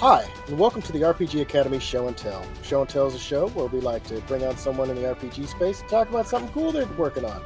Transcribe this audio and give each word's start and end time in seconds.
Hi, 0.00 0.26
and 0.46 0.58
welcome 0.58 0.80
to 0.80 0.92
the 0.92 1.00
RPG 1.00 1.42
Academy 1.42 1.78
Show 1.78 2.08
and 2.08 2.16
Tell. 2.16 2.42
Show 2.62 2.80
and 2.80 2.88
Tell 2.88 3.06
is 3.06 3.14
a 3.14 3.18
show 3.18 3.48
where 3.48 3.66
we 3.66 3.82
like 3.82 4.02
to 4.04 4.18
bring 4.22 4.42
on 4.42 4.56
someone 4.56 4.88
in 4.88 4.96
the 4.96 5.02
RPG 5.02 5.46
space 5.46 5.82
and 5.82 5.90
talk 5.90 6.08
about 6.08 6.26
something 6.26 6.50
cool 6.54 6.72
they're 6.72 6.86
working 6.96 7.26
on. 7.26 7.42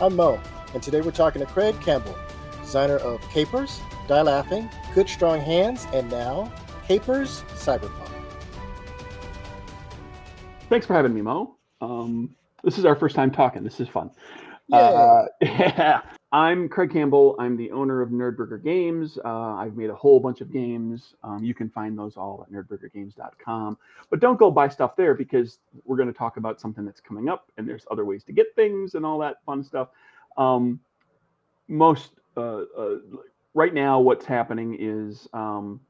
I'm 0.00 0.16
Moe, 0.16 0.40
and 0.74 0.82
today 0.82 1.00
we're 1.00 1.12
talking 1.12 1.40
to 1.42 1.46
Craig 1.46 1.80
Campbell, 1.80 2.18
designer 2.60 2.96
of 2.96 3.20
Capers, 3.30 3.78
Die 4.08 4.20
Laughing, 4.20 4.68
Good 4.96 5.08
Strong 5.08 5.42
Hands, 5.42 5.86
and 5.92 6.10
now 6.10 6.52
Capers 6.88 7.42
Cyberpunk. 7.54 8.10
Thanks 10.70 10.86
for 10.86 10.94
having 10.94 11.14
me, 11.14 11.22
Moe. 11.22 11.54
Um, 11.80 12.34
this 12.64 12.78
is 12.78 12.84
our 12.84 12.96
first 12.96 13.14
time 13.14 13.30
talking. 13.30 13.62
This 13.62 13.78
is 13.78 13.88
fun. 13.88 14.10
Yay. 14.66 14.76
Uh, 14.76 15.22
yeah. 15.40 16.00
I'm 16.32 16.66
Craig 16.66 16.90
Campbell. 16.90 17.36
I'm 17.38 17.58
the 17.58 17.70
owner 17.72 18.00
of 18.00 18.08
Nerdburger 18.08 18.62
Games. 18.64 19.18
Uh, 19.22 19.52
I've 19.54 19.76
made 19.76 19.90
a 19.90 19.94
whole 19.94 20.18
bunch 20.18 20.40
of 20.40 20.50
games. 20.50 21.14
Um, 21.22 21.44
you 21.44 21.52
can 21.52 21.68
find 21.68 21.98
those 21.98 22.16
all 22.16 22.46
at 22.46 22.50
nerdburgergames.com. 22.50 23.76
But 24.08 24.20
don't 24.20 24.38
go 24.38 24.50
buy 24.50 24.68
stuff 24.68 24.96
there 24.96 25.12
because 25.12 25.58
we're 25.84 25.98
going 25.98 26.10
to 26.10 26.16
talk 26.16 26.38
about 26.38 26.58
something 26.58 26.86
that's 26.86 27.02
coming 27.02 27.28
up 27.28 27.50
and 27.58 27.68
there's 27.68 27.84
other 27.90 28.06
ways 28.06 28.24
to 28.24 28.32
get 28.32 28.46
things 28.56 28.94
and 28.94 29.04
all 29.04 29.18
that 29.18 29.44
fun 29.44 29.62
stuff. 29.62 29.88
Um, 30.38 30.80
most, 31.68 32.12
uh, 32.34 32.62
uh, 32.78 32.96
right 33.52 33.74
now, 33.74 34.00
what's 34.00 34.24
happening 34.24 34.74
is 34.80 35.28
um, 35.34 35.80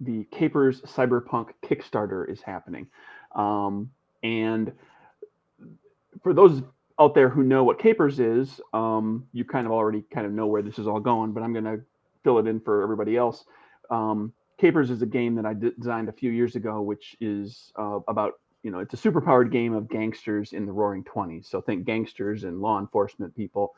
the 0.00 0.24
Capers 0.24 0.82
Cyberpunk 0.82 1.52
Kickstarter 1.64 2.30
is 2.30 2.42
happening. 2.42 2.86
Um, 3.34 3.90
and 4.22 4.72
for 6.22 6.34
those 6.34 6.62
out 7.00 7.14
there 7.14 7.28
who 7.28 7.42
know 7.42 7.64
what 7.64 7.78
capers 7.78 8.20
is 8.20 8.60
um, 8.72 9.26
you 9.32 9.44
kind 9.44 9.66
of 9.66 9.72
already 9.72 10.02
kind 10.12 10.26
of 10.26 10.32
know 10.32 10.46
where 10.46 10.62
this 10.62 10.78
is 10.78 10.86
all 10.86 11.00
going 11.00 11.32
but 11.32 11.42
i'm 11.42 11.52
going 11.52 11.64
to 11.64 11.80
fill 12.26 12.38
it 12.40 12.48
in 12.48 12.58
for 12.58 12.82
everybody 12.82 13.16
else. 13.16 13.44
Um, 13.88 14.32
capers 14.58 14.90
is 14.90 15.00
a 15.00 15.06
game 15.06 15.36
that 15.36 15.46
I 15.46 15.54
d- 15.54 15.70
designed 15.78 16.08
a 16.08 16.12
few 16.12 16.32
years 16.32 16.56
ago 16.56 16.82
which 16.82 17.16
is 17.20 17.72
uh, 17.78 18.00
about 18.08 18.32
you 18.64 18.72
know 18.72 18.80
it's 18.80 18.94
a 18.94 18.96
superpowered 18.96 19.52
game 19.52 19.72
of 19.72 19.88
gangsters 19.88 20.52
in 20.52 20.66
the 20.66 20.72
roaring 20.72 21.04
20s 21.04 21.48
so 21.48 21.60
think 21.60 21.84
gangsters 21.84 22.42
and 22.42 22.60
law 22.60 22.80
enforcement 22.80 23.32
people 23.36 23.74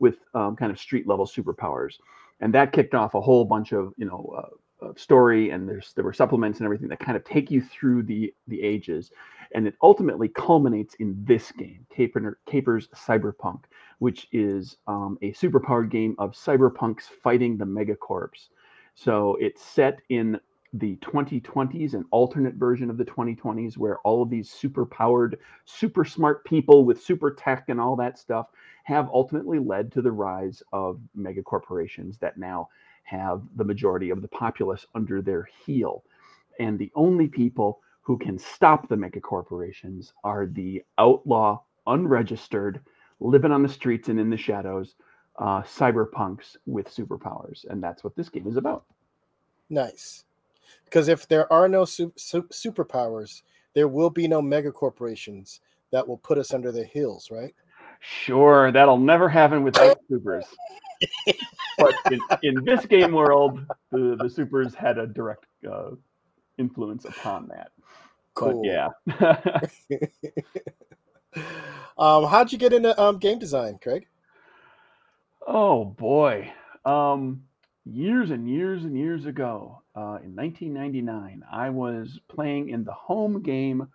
with 0.00 0.16
um, 0.34 0.56
kind 0.56 0.72
of 0.72 0.80
street 0.80 1.06
level 1.06 1.26
superpowers. 1.26 1.94
And 2.40 2.52
that 2.54 2.72
kicked 2.72 2.92
off 2.92 3.14
a 3.14 3.20
whole 3.20 3.44
bunch 3.44 3.72
of 3.72 3.92
you 3.96 4.06
know 4.06 4.34
uh, 4.36 4.56
of 4.82 4.98
story 4.98 5.50
and 5.50 5.68
there's 5.68 5.92
there 5.94 6.04
were 6.04 6.12
supplements 6.12 6.58
and 6.58 6.64
everything 6.64 6.88
that 6.88 6.98
kind 6.98 7.16
of 7.16 7.24
take 7.24 7.50
you 7.50 7.62
through 7.62 8.02
the 8.02 8.34
the 8.48 8.62
ages 8.62 9.10
and 9.54 9.66
it 9.66 9.74
ultimately 9.82 10.28
culminates 10.28 10.94
in 10.94 11.14
this 11.24 11.52
game, 11.52 11.86
Caper, 11.94 12.38
Capers 12.46 12.88
Cyberpunk, 12.88 13.64
which 13.98 14.26
is 14.32 14.76
um, 14.86 15.18
a 15.22 15.32
superpowered 15.32 15.90
game 15.90 16.14
of 16.18 16.32
cyberpunks 16.32 17.02
fighting 17.02 17.56
the 17.56 17.64
megacorps. 17.64 18.48
So 18.94 19.36
it's 19.40 19.62
set 19.62 20.00
in 20.08 20.38
the 20.74 20.96
2020s, 20.96 21.92
an 21.92 22.04
alternate 22.10 22.54
version 22.54 22.88
of 22.88 22.96
the 22.96 23.04
2020s, 23.04 23.76
where 23.76 23.98
all 24.00 24.22
of 24.22 24.30
these 24.30 24.50
super 24.50 24.86
powered, 24.86 25.38
super 25.66 26.04
smart 26.04 26.44
people 26.44 26.84
with 26.84 27.02
super 27.02 27.30
tech 27.30 27.64
and 27.68 27.80
all 27.80 27.96
that 27.96 28.18
stuff 28.18 28.46
have 28.84 29.08
ultimately 29.12 29.58
led 29.58 29.92
to 29.92 30.02
the 30.02 30.10
rise 30.10 30.62
of 30.72 30.98
megacorporations 31.16 32.18
that 32.20 32.38
now 32.38 32.68
have 33.02 33.42
the 33.56 33.64
majority 33.64 34.10
of 34.10 34.22
the 34.22 34.28
populace 34.28 34.86
under 34.94 35.22
their 35.22 35.48
heel. 35.64 36.04
And 36.58 36.78
the 36.78 36.90
only 36.94 37.28
people 37.28 37.80
who 38.02 38.18
can 38.18 38.38
stop 38.38 38.88
the 38.88 38.96
mega 38.96 39.20
corporations 39.20 40.12
are 40.24 40.46
the 40.46 40.82
outlaw, 40.98 41.60
unregistered, 41.86 42.80
living 43.20 43.52
on 43.52 43.62
the 43.62 43.68
streets 43.68 44.08
and 44.08 44.18
in 44.18 44.30
the 44.30 44.36
shadows, 44.36 44.96
uh, 45.38 45.62
cyberpunks 45.62 46.56
with 46.66 46.94
superpowers. 46.94 47.64
And 47.70 47.82
that's 47.82 48.04
what 48.04 48.16
this 48.16 48.28
game 48.28 48.46
is 48.46 48.56
about. 48.56 48.84
Nice. 49.70 50.24
Because 50.84 51.08
if 51.08 51.26
there 51.28 51.50
are 51.52 51.68
no 51.68 51.84
su- 51.84 52.12
su- 52.16 52.48
superpowers, 52.52 53.42
there 53.74 53.88
will 53.88 54.10
be 54.10 54.28
no 54.28 54.42
mega 54.42 54.70
corporations 54.70 55.60
that 55.90 56.06
will 56.06 56.18
put 56.18 56.38
us 56.38 56.52
under 56.52 56.72
the 56.72 56.84
hills, 56.84 57.30
right? 57.30 57.54
Sure, 58.00 58.72
that'll 58.72 58.98
never 58.98 59.28
happen 59.28 59.62
without 59.62 59.98
supers. 60.10 60.44
But 61.78 61.94
in, 62.10 62.20
in, 62.42 62.64
this 62.64 62.84
game 62.86 63.12
world, 63.12 63.64
the, 63.90 64.16
the 64.20 64.28
supers 64.28 64.74
had 64.74 64.98
a 64.98 65.06
direct 65.06 65.46
uh, 65.68 65.90
influence 66.58 67.04
upon 67.04 67.48
that. 67.48 67.72
Cool. 68.34 68.62
But 68.62 68.66
yeah. 68.66 68.88
um, 71.98 72.24
how'd 72.24 72.52
you 72.52 72.58
get 72.58 72.72
into 72.72 73.00
um, 73.00 73.18
game 73.18 73.38
design, 73.38 73.78
Craig? 73.82 74.06
Oh 75.46 75.84
boy. 75.84 76.52
Um, 76.84 77.44
years 77.84 78.30
and 78.30 78.48
years 78.48 78.84
and 78.84 78.96
years 78.96 79.26
ago, 79.26 79.82
uh, 79.96 80.18
in 80.22 80.34
1999, 80.34 81.42
I 81.50 81.70
was 81.70 82.18
playing 82.28 82.70
in 82.70 82.84
the 82.84 82.92
home 82.92 83.42
game 83.42 83.88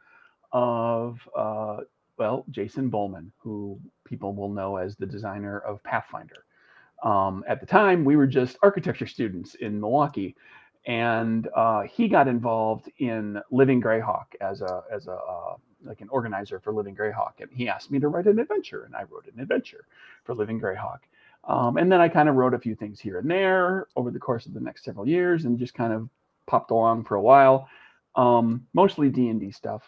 of, 0.52 1.20
uh, 1.36 1.78
well, 2.18 2.46
Jason 2.50 2.90
Bulmahn, 2.90 3.32
who 3.38 3.80
people 4.06 4.34
will 4.34 4.50
know 4.50 4.78
as 4.78 4.96
the 4.96 5.06
designer 5.06 5.60
of 5.60 5.84
Pathfinder. 5.84 6.46
Um, 7.04 7.44
at 7.48 7.60
the 7.60 7.66
time, 7.66 8.04
we 8.06 8.16
were 8.16 8.28
just 8.28 8.58
architecture 8.64 9.08
students 9.08 9.56
in 9.56 9.80
Milwaukee, 9.80 10.36
and 10.86 11.48
uh, 11.56 11.82
he 11.84 12.08
got 12.08 12.28
involved 12.28 12.90
in 12.98 13.40
Living 13.52 13.82
Greyhawk 13.82 14.26
as 14.42 14.62
a 14.62 14.84
as 14.92 15.08
a 15.08 15.14
uh, 15.14 15.56
like 15.86 16.02
an 16.02 16.10
organizer 16.10 16.60
for 16.60 16.74
Living 16.74 16.96
Greyhawk, 16.96 17.40
and 17.40 17.50
he 17.52 17.70
asked 17.70 17.92
me 17.92 18.00
to 18.00 18.08
write 18.08 18.26
an 18.26 18.40
adventure, 18.40 18.84
and 18.84 18.96
I 18.96 19.04
wrote 19.04 19.28
an 19.32 19.40
adventure 19.40 19.86
for 20.24 20.34
Living 20.34 20.60
Greyhawk. 20.60 21.00
Um, 21.44 21.78
and 21.78 21.92
then 21.92 22.02
I 22.02 22.10
kind 22.10 22.28
of 22.28 22.36
wrote 22.36 22.54
a 22.54 22.60
few 22.60 22.76
things 22.76 23.00
here 23.00 23.20
and 23.20 23.30
there 23.30 23.88
over 23.96 24.12
the 24.12 24.20
course 24.20 24.48
of 24.48 24.54
the 24.54 24.60
next 24.60 24.84
several 24.84 25.08
years, 25.08 25.46
and 25.46 25.60
just 25.60 25.74
kind 25.76 25.94
of 25.94 26.10
popped 26.48 26.72
along 26.72 27.06
for 27.06 27.16
a 27.16 27.22
while. 27.22 27.70
Um, 28.16 28.66
mostly 28.74 29.10
D 29.10 29.30
and 29.30 29.40
D 29.40 29.52
stuff, 29.52 29.84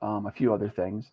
um, 0.00 0.26
a 0.26 0.32
few 0.32 0.54
other 0.54 0.68
things, 0.68 1.10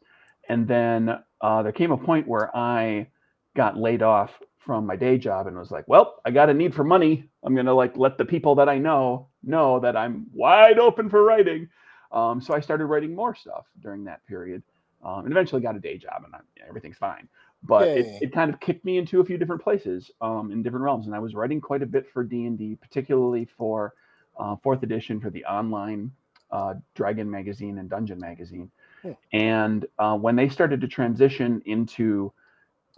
and 0.47 0.67
then 0.67 1.17
uh, 1.41 1.63
there 1.63 1.71
came 1.71 1.91
a 1.91 1.97
point 1.97 2.27
where 2.27 2.55
I 2.55 3.07
got 3.55 3.77
laid 3.77 4.03
off 4.03 4.31
from 4.65 4.85
my 4.85 4.95
day 4.95 5.17
job 5.17 5.47
and 5.47 5.57
was 5.57 5.71
like, 5.71 5.87
well, 5.87 6.21
I 6.25 6.31
got 6.31 6.49
a 6.49 6.53
need 6.53 6.73
for 6.73 6.83
money. 6.83 7.29
I'm 7.43 7.55
gonna 7.55 7.73
like 7.73 7.97
let 7.97 8.17
the 8.17 8.25
people 8.25 8.55
that 8.55 8.69
I 8.69 8.77
know 8.77 9.27
know 9.43 9.79
that 9.81 9.97
I'm 9.97 10.27
wide 10.33 10.79
open 10.79 11.09
for 11.09 11.23
writing. 11.23 11.67
Um, 12.11 12.39
so 12.39 12.53
I 12.53 12.59
started 12.59 12.85
writing 12.85 13.15
more 13.15 13.35
stuff 13.35 13.65
during 13.81 14.03
that 14.05 14.25
period, 14.27 14.61
um, 15.03 15.25
and 15.25 15.31
eventually 15.31 15.61
got 15.61 15.75
a 15.75 15.79
day 15.79 15.97
job, 15.97 16.23
and 16.25 16.33
I, 16.33 16.39
everything's 16.67 16.97
fine. 16.97 17.27
But 17.63 17.87
it, 17.87 18.05
it, 18.21 18.33
kind 18.33 18.53
of 18.53 18.59
kicked 18.59 18.83
me 18.83 18.97
into 18.97 19.21
a 19.21 19.25
few 19.25 19.37
different 19.37 19.63
places 19.63 20.11
um, 20.19 20.51
in 20.51 20.61
different 20.61 20.83
realms, 20.83 21.07
and 21.07 21.15
I 21.15 21.19
was 21.19 21.33
writing 21.33 21.61
quite 21.61 21.81
a 21.81 21.85
bit 21.85 22.05
for 22.11 22.23
D 22.23 22.45
and 22.45 22.57
D, 22.57 22.77
particularly 22.79 23.47
for 23.57 23.93
uh, 24.37 24.57
fourth 24.61 24.83
edition 24.83 25.19
for 25.19 25.29
the 25.29 25.45
online 25.45 26.11
uh, 26.51 26.75
Dragon 26.93 27.29
magazine 27.29 27.77
and 27.79 27.89
Dungeon 27.89 28.19
magazine. 28.19 28.69
Hmm. 29.01 29.11
And 29.31 29.85
uh, 29.97 30.17
when 30.17 30.35
they 30.35 30.49
started 30.49 30.81
to 30.81 30.87
transition 30.87 31.61
into 31.65 32.33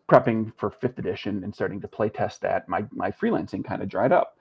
prepping 0.09 0.51
for 0.57 0.69
fifth 0.69 0.99
edition 0.99 1.43
and 1.43 1.53
starting 1.53 1.81
to 1.81 1.87
play 1.87 2.09
test 2.09 2.41
that, 2.41 2.67
my 2.69 2.85
my 2.91 3.11
freelancing 3.11 3.63
kind 3.63 3.81
of 3.81 3.89
dried 3.89 4.11
up. 4.11 4.37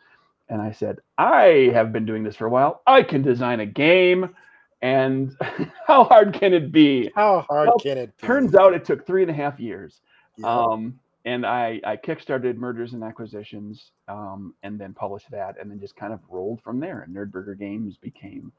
And 0.49 0.61
I 0.61 0.73
said, 0.73 0.99
I 1.17 1.71
have 1.73 1.93
been 1.93 2.05
doing 2.05 2.23
this 2.23 2.37
for 2.37 2.47
a 2.47 2.51
while. 2.51 2.83
I 2.87 3.03
can 3.03 3.23
design 3.23 3.61
a 3.61 3.67
game. 3.67 4.35
And 4.83 5.35
how 5.87 6.05
hard 6.05 6.35
can 6.35 6.53
it 6.53 6.71
be? 6.71 7.11
How 7.15 7.41
hard 7.49 7.69
well, 7.69 7.79
can 7.79 7.97
it 7.97 8.17
be? 8.21 8.27
Turns 8.27 8.55
out 8.55 8.75
it 8.75 8.85
took 8.85 9.07
three 9.07 9.23
and 9.23 9.31
a 9.31 9.35
half 9.35 9.59
years. 9.59 10.03
Yeah. 10.37 10.49
Um, 10.49 11.01
and 11.25 11.47
I, 11.47 11.81
I 11.85 11.97
kickstarted 11.97 12.57
Mergers 12.57 12.93
and 12.93 13.03
Acquisitions 13.03 13.93
um, 14.09 14.55
and 14.63 14.79
then 14.79 14.93
published 14.93 15.31
that 15.31 15.59
and 15.59 15.71
then 15.71 15.81
just 15.81 15.97
kind 15.97 16.13
of 16.13 16.21
rolled 16.29 16.61
from 16.61 16.81
there. 16.81 17.01
And 17.01 17.17
Nerdburger 17.17 17.59
Games 17.59 17.97
became 17.97 18.53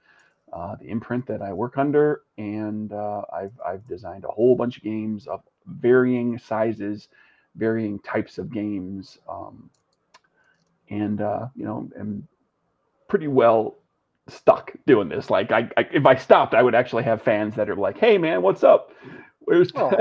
uh, 0.52 0.76
the 0.78 0.88
imprint 0.88 1.28
that 1.28 1.44
I 1.44 1.54
work 1.54 1.78
under. 1.78 2.22
And 2.40 2.92
uh, 2.92 3.22
I've, 3.32 3.54
I've 3.64 3.88
designed 3.88 4.24
a 4.24 4.32
whole 4.32 4.56
bunch 4.56 4.78
of 4.78 4.84
games 4.84 5.28
of 5.28 5.42
varying 5.68 6.38
sizes, 6.38 7.08
varying 7.56 8.00
types 8.00 8.38
of 8.38 8.52
games, 8.52 9.20
um, 9.30 9.70
and 10.90 11.22
uh, 11.22 11.48
you 11.56 11.66
know, 11.66 11.90
am 12.00 12.28
pretty 13.08 13.28
well 13.28 13.76
stuck 14.28 14.74
doing 14.88 15.10
this. 15.10 15.30
Like, 15.30 15.52
I, 15.52 15.70
I, 15.78 15.88
if 15.92 16.06
I 16.06 16.16
stopped, 16.16 16.54
I 16.54 16.64
would 16.64 16.76
actually 16.76 17.04
have 17.04 17.22
fans 17.22 17.56
that 17.56 17.70
are 17.70 17.76
like, 17.76 17.98
"Hey, 17.98 18.18
man, 18.18 18.42
what's 18.42 18.64
up? 18.64 18.92
Where's 19.40 19.72
oh. 19.76 19.92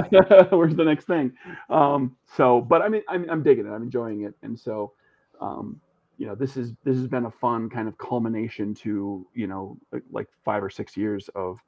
where's 0.51 0.77
the 0.77 0.85
next 0.85 1.07
thing?" 1.07 1.33
Um, 1.71 2.17
so, 2.37 2.61
but 2.61 2.83
I 2.83 2.89
mean, 2.89 3.03
I'm, 3.09 3.29
I'm 3.31 3.43
digging 3.43 3.67
it. 3.67 3.71
I'm 3.71 3.83
enjoying 3.83 4.23
it, 4.23 4.35
and 4.43 4.59
so. 4.59 4.93
Um, 5.41 5.81
you 6.17 6.27
know 6.27 6.35
this 6.37 6.57
is 6.57 6.73
this 6.85 6.97
has 6.97 7.09
been 7.09 7.25
a 7.27 7.31
fun 7.31 7.69
kind 7.69 7.89
of 7.89 7.99
culmination 7.99 8.73
to 8.73 9.27
you 9.35 9.47
know 9.49 9.77
like 10.13 10.29
five 10.45 10.63
or 10.63 10.71
six 10.71 10.97
years 10.97 11.29
of 11.35 11.59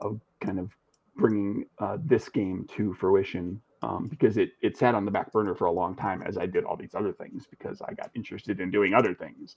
of 0.00 0.20
kind 0.40 0.58
of 0.58 0.70
bringing 1.16 1.66
uh, 1.78 1.98
this 2.04 2.28
game 2.28 2.66
to 2.76 2.94
fruition 2.94 3.60
um, 3.82 4.06
because 4.08 4.36
it 4.36 4.52
it 4.62 4.76
sat 4.76 4.94
on 4.94 5.04
the 5.04 5.10
back 5.10 5.32
burner 5.32 5.54
for 5.54 5.66
a 5.66 5.72
long 5.72 5.94
time 5.94 6.22
as 6.22 6.38
I 6.38 6.46
did 6.46 6.64
all 6.64 6.76
these 6.76 6.94
other 6.94 7.12
things 7.12 7.46
because 7.50 7.82
I 7.82 7.92
got 7.94 8.10
interested 8.14 8.60
in 8.60 8.70
doing 8.70 8.94
other 8.94 9.14
things. 9.14 9.56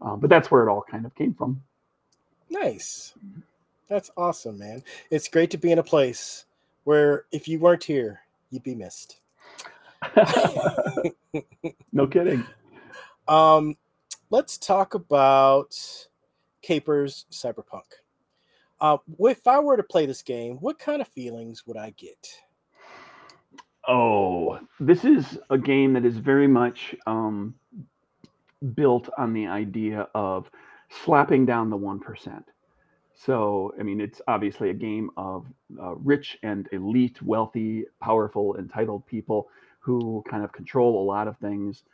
Um, 0.00 0.20
but 0.20 0.30
that's 0.30 0.50
where 0.50 0.66
it 0.66 0.70
all 0.70 0.84
kind 0.88 1.06
of 1.06 1.14
came 1.14 1.34
from. 1.34 1.62
Nice. 2.50 3.14
That's 3.88 4.10
awesome, 4.16 4.58
man. 4.58 4.82
It's 5.10 5.28
great 5.28 5.50
to 5.50 5.58
be 5.58 5.70
in 5.72 5.78
a 5.78 5.82
place 5.82 6.44
where 6.84 7.26
if 7.32 7.46
you 7.48 7.58
weren't 7.58 7.84
here, 7.84 8.20
you'd 8.50 8.62
be 8.62 8.74
missed. 8.74 9.18
no 11.92 12.06
kidding. 12.06 12.44
Um, 13.28 13.76
let's 14.30 14.58
talk 14.58 14.94
about 14.94 15.76
Capers 16.62 17.26
Cyberpunk. 17.30 17.84
Uh, 18.80 18.98
if 19.20 19.46
I 19.46 19.58
were 19.58 19.76
to 19.76 19.82
play 19.82 20.06
this 20.06 20.22
game, 20.22 20.56
what 20.56 20.78
kind 20.78 21.00
of 21.00 21.08
feelings 21.08 21.66
would 21.66 21.76
I 21.76 21.90
get? 21.96 22.28
Oh, 23.88 24.58
this 24.80 25.04
is 25.04 25.38
a 25.50 25.56
game 25.56 25.92
that 25.94 26.04
is 26.04 26.16
very 26.18 26.48
much 26.48 26.94
um, 27.06 27.54
built 28.74 29.08
on 29.16 29.32
the 29.32 29.46
idea 29.46 30.08
of 30.14 30.50
slapping 31.04 31.46
down 31.46 31.70
the 31.70 31.78
1%. 31.78 32.44
So, 33.14 33.72
I 33.78 33.82
mean, 33.82 34.00
it's 34.00 34.20
obviously 34.28 34.70
a 34.70 34.74
game 34.74 35.10
of 35.16 35.46
uh, 35.80 35.94
rich 35.96 36.36
and 36.42 36.68
elite, 36.72 37.22
wealthy, 37.22 37.86
powerful, 38.00 38.56
entitled 38.56 39.06
people 39.06 39.48
who 39.78 40.22
kind 40.28 40.44
of 40.44 40.52
control 40.52 41.02
a 41.02 41.04
lot 41.06 41.26
of 41.28 41.38
things. 41.38 41.84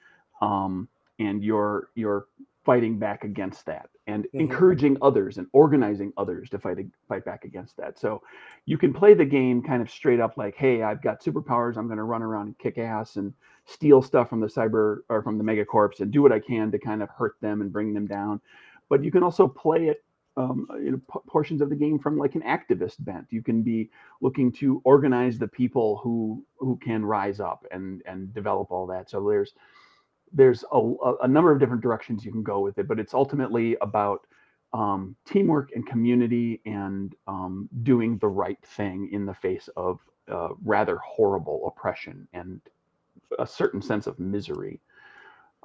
Um, 0.40 0.88
and 1.18 1.44
you're 1.44 1.90
you're 1.94 2.26
fighting 2.64 2.98
back 2.98 3.24
against 3.24 3.66
that 3.66 3.88
and 4.06 4.24
mm-hmm. 4.24 4.40
encouraging 4.40 4.96
others 5.02 5.38
and 5.38 5.46
organizing 5.52 6.12
others 6.16 6.48
to 6.50 6.58
fight 6.58 6.78
fight 7.08 7.24
back 7.24 7.44
against 7.44 7.76
that. 7.76 7.98
So 7.98 8.22
you 8.66 8.78
can 8.78 8.92
play 8.92 9.14
the 9.14 9.24
game 9.24 9.62
kind 9.62 9.82
of 9.82 9.90
straight 9.90 10.20
up 10.20 10.36
like, 10.36 10.54
hey, 10.56 10.82
I've 10.82 11.02
got 11.02 11.22
superpowers. 11.22 11.76
I'm 11.76 11.86
going 11.86 11.98
to 11.98 12.04
run 12.04 12.22
around 12.22 12.46
and 12.46 12.58
kick 12.58 12.78
ass 12.78 13.16
and 13.16 13.32
steal 13.64 14.02
stuff 14.02 14.28
from 14.28 14.40
the 14.40 14.46
cyber 14.46 14.98
or 15.08 15.22
from 15.22 15.38
the 15.38 15.44
megacorps 15.44 16.00
and 16.00 16.10
do 16.10 16.22
what 16.22 16.32
I 16.32 16.40
can 16.40 16.70
to 16.72 16.78
kind 16.78 17.02
of 17.02 17.08
hurt 17.10 17.36
them 17.40 17.60
and 17.60 17.72
bring 17.72 17.94
them 17.94 18.06
down. 18.06 18.40
But 18.88 19.04
you 19.04 19.10
can 19.10 19.22
also 19.22 19.48
play 19.48 19.88
it 19.88 20.04
um, 20.36 20.66
you 20.82 20.92
know, 20.92 21.00
p- 21.12 21.20
portions 21.26 21.60
of 21.60 21.68
the 21.68 21.76
game 21.76 21.98
from 21.98 22.16
like 22.16 22.34
an 22.34 22.42
activist 22.42 22.96
bent. 23.00 23.26
You 23.30 23.42
can 23.42 23.62
be 23.62 23.90
looking 24.20 24.50
to 24.52 24.80
organize 24.84 25.38
the 25.38 25.48
people 25.48 25.98
who 26.02 26.42
who 26.56 26.76
can 26.76 27.04
rise 27.04 27.38
up 27.40 27.66
and 27.70 28.02
and 28.06 28.32
develop 28.32 28.70
all 28.70 28.86
that. 28.86 29.10
So 29.10 29.26
there's 29.28 29.52
there's 30.32 30.64
a, 30.72 30.92
a 31.22 31.28
number 31.28 31.52
of 31.52 31.60
different 31.60 31.82
directions 31.82 32.24
you 32.24 32.32
can 32.32 32.42
go 32.42 32.60
with 32.60 32.78
it, 32.78 32.88
but 32.88 32.98
it's 32.98 33.14
ultimately 33.14 33.76
about 33.80 34.26
um, 34.72 35.14
teamwork 35.26 35.70
and 35.74 35.86
community 35.86 36.60
and 36.64 37.14
um, 37.26 37.68
doing 37.82 38.18
the 38.18 38.28
right 38.28 38.58
thing 38.64 39.10
in 39.12 39.26
the 39.26 39.34
face 39.34 39.68
of 39.76 39.98
uh, 40.30 40.48
rather 40.64 40.96
horrible 40.98 41.66
oppression 41.66 42.26
and 42.32 42.60
a 43.38 43.46
certain 43.46 43.82
sense 43.82 44.06
of 44.06 44.18
misery. 44.18 44.80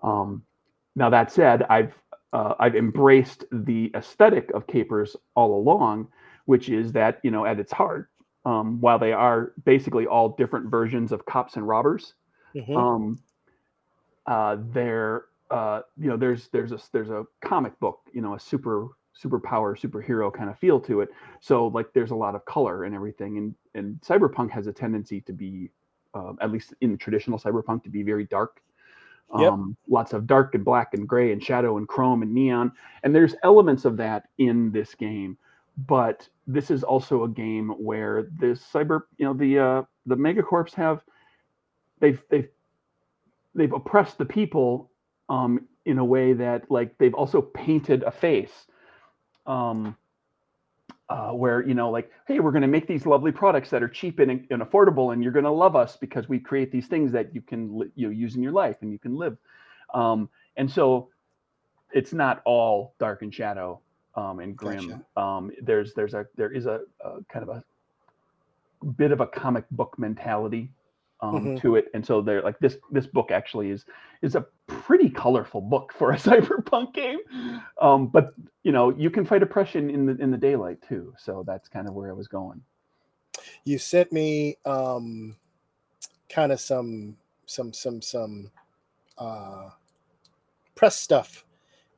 Um, 0.03 0.43
now 0.95 1.09
that 1.09 1.31
said, 1.31 1.63
I've 1.69 1.93
uh, 2.33 2.55
I've 2.59 2.75
embraced 2.75 3.45
the 3.51 3.89
aesthetic 3.95 4.51
of 4.51 4.67
capers 4.67 5.15
all 5.35 5.57
along, 5.57 6.09
which 6.45 6.69
is 6.69 6.91
that 6.91 7.19
you 7.23 7.31
know 7.31 7.45
at 7.45 7.59
its 7.59 7.71
heart, 7.71 8.09
um, 8.45 8.81
while 8.81 8.99
they 8.99 9.13
are 9.13 9.53
basically 9.63 10.07
all 10.07 10.29
different 10.29 10.69
versions 10.69 11.11
of 11.11 11.25
cops 11.25 11.55
and 11.55 11.67
robbers, 11.67 12.13
mm-hmm. 12.55 12.75
Uh, 14.27 14.57
there 14.71 15.25
uh, 15.50 15.81
you 15.97 16.09
know 16.09 16.18
there's 16.18 16.50
there's 16.50 16.71
a 16.71 16.79
there's 16.91 17.09
a 17.09 17.25
comic 17.44 17.77
book 17.79 18.00
you 18.13 18.21
know 18.21 18.35
a 18.35 18.39
super 18.39 18.89
superpower 19.21 19.79
superhero 19.79 20.31
kind 20.31 20.50
of 20.50 20.57
feel 20.59 20.79
to 20.79 21.01
it. 21.01 21.09
So 21.39 21.68
like 21.68 21.88
there's 21.94 22.12
a 22.12 22.15
lot 22.15 22.35
of 22.35 22.45
color 22.45 22.83
and 22.83 22.94
everything 22.94 23.38
and 23.38 23.56
and 23.74 24.00
cyberpunk 24.01 24.51
has 24.51 24.68
a 24.68 24.74
tendency 24.74 25.21
to 25.21 25.33
be 25.33 25.71
uh, 26.13 26.33
at 26.41 26.51
least 26.51 26.74
in 26.81 26.91
the 26.91 26.97
traditional 26.97 27.39
cyberpunk 27.39 27.83
to 27.83 27.89
be 27.89 28.03
very 28.03 28.25
dark. 28.25 28.62
Yep. 29.38 29.51
um, 29.51 29.75
lots 29.89 30.13
of 30.13 30.25
dark 30.25 30.56
and 30.56 30.63
black 30.63 30.94
and 30.94 31.06
gray 31.06 31.33
and 31.33 31.44
shadow 31.44 31.75
and 31.75 31.85
chrome 31.85 32.21
and 32.21 32.33
neon 32.33 32.71
and 33.03 33.13
there's 33.13 33.35
elements 33.44 33.83
of 33.83 33.97
that 33.97 34.30
in 34.38 34.71
this 34.71 34.95
game. 34.95 35.38
But 35.85 36.27
this 36.47 36.71
is 36.71 36.81
also 36.81 37.25
a 37.25 37.30
game 37.30 37.69
where 37.77 38.30
this 38.39 38.65
cyber 38.71 39.01
you 39.18 39.25
know 39.25 39.33
the 39.33 39.59
uh 39.59 39.83
the 40.06 40.15
megacorps 40.15 40.73
have 40.75 41.01
they've 42.00 42.21
they've 42.30 42.50
they've 43.57 43.74
oppressed 43.74 44.18
the 44.18 44.25
people 44.25 44.89
um, 45.30 45.68
in 45.86 45.98
a 45.98 46.06
way 46.06 46.33
that 46.33 46.69
like 46.69 46.98
they've 46.98 47.13
also 47.13 47.42
painted 47.42 48.04
a 48.04 48.12
face 48.12 48.68
um, 49.45 49.95
uh, 51.09 51.31
where 51.31 51.65
you 51.68 51.74
know 51.74 51.89
like 51.89 52.12
hey 52.27 52.39
we're 52.39 52.51
going 52.51 52.62
to 52.62 52.68
make 52.68 52.88
these 52.88 53.06
lovely 53.06 53.31
products 53.31 53.69
that 53.69 53.81
are 53.81 53.88
cheap 53.88 54.19
and, 54.19 54.45
and 54.50 54.62
affordable 54.62 55.13
and 55.13 55.24
you're 55.24 55.31
going 55.31 55.45
to 55.45 55.51
love 55.51 55.75
us 55.75 55.98
because 55.98 56.30
we 56.30 56.39
create 56.39 56.71
these 56.71 56.88
things 56.88 57.12
that 57.12 57.33
you 57.33 57.42
can 57.42 57.92
you 57.95 58.07
know, 58.07 58.12
use 58.12 58.36
in 58.36 58.44
your 58.44 58.51
life 58.51 58.77
and 58.81 58.92
you 58.92 59.00
can 59.00 59.15
live 59.15 59.38
um, 59.94 60.30
and 60.56 60.69
so 60.69 61.09
it's 61.94 62.13
not 62.13 62.42
all 62.45 62.94
dark 63.00 63.21
and 63.21 63.33
shadow 63.33 63.80
um, 64.15 64.39
and 64.39 64.56
grim 64.56 64.89
gotcha. 64.89 65.21
Um, 65.21 65.51
there's 65.62 65.94
there's 65.94 66.13
a 66.13 66.25
there 66.36 66.51
is 66.51 66.65
a, 66.65 66.81
a 67.04 67.24
kind 67.31 67.48
of 67.48 67.50
a 67.50 67.63
bit 68.86 69.12
of 69.12 69.21
a 69.21 69.27
comic 69.27 69.65
book 69.71 69.98
mentality 69.98 70.69
um, 71.21 71.35
mm-hmm. 71.35 71.55
to 71.57 71.75
it, 71.75 71.85
and 71.93 72.05
so 72.05 72.21
they're 72.21 72.41
like 72.41 72.59
this. 72.59 72.77
This 72.91 73.07
book 73.07 73.31
actually 73.31 73.71
is 73.71 73.85
is 74.21 74.35
a 74.35 74.45
pretty 74.67 75.09
colorful 75.09 75.61
book 75.61 75.93
for 75.97 76.11
a 76.11 76.15
cyberpunk 76.17 76.93
game, 76.93 77.19
um, 77.81 78.07
but 78.07 78.33
you 78.63 78.71
know 78.71 78.95
you 78.95 79.09
can 79.09 79.25
fight 79.25 79.43
oppression 79.43 79.89
in 79.89 80.05
the 80.05 80.15
in 80.17 80.31
the 80.31 80.37
daylight 80.37 80.77
too. 80.87 81.13
So 81.17 81.43
that's 81.45 81.67
kind 81.67 81.87
of 81.87 81.93
where 81.93 82.09
I 82.09 82.13
was 82.13 82.27
going. 82.27 82.61
You 83.63 83.77
sent 83.77 84.11
me 84.11 84.57
um, 84.65 85.35
kind 86.29 86.51
of 86.51 86.59
some 86.59 87.17
some 87.45 87.73
some 87.73 88.01
some 88.01 88.51
uh, 89.17 89.69
press 90.75 90.95
stuff, 90.95 91.45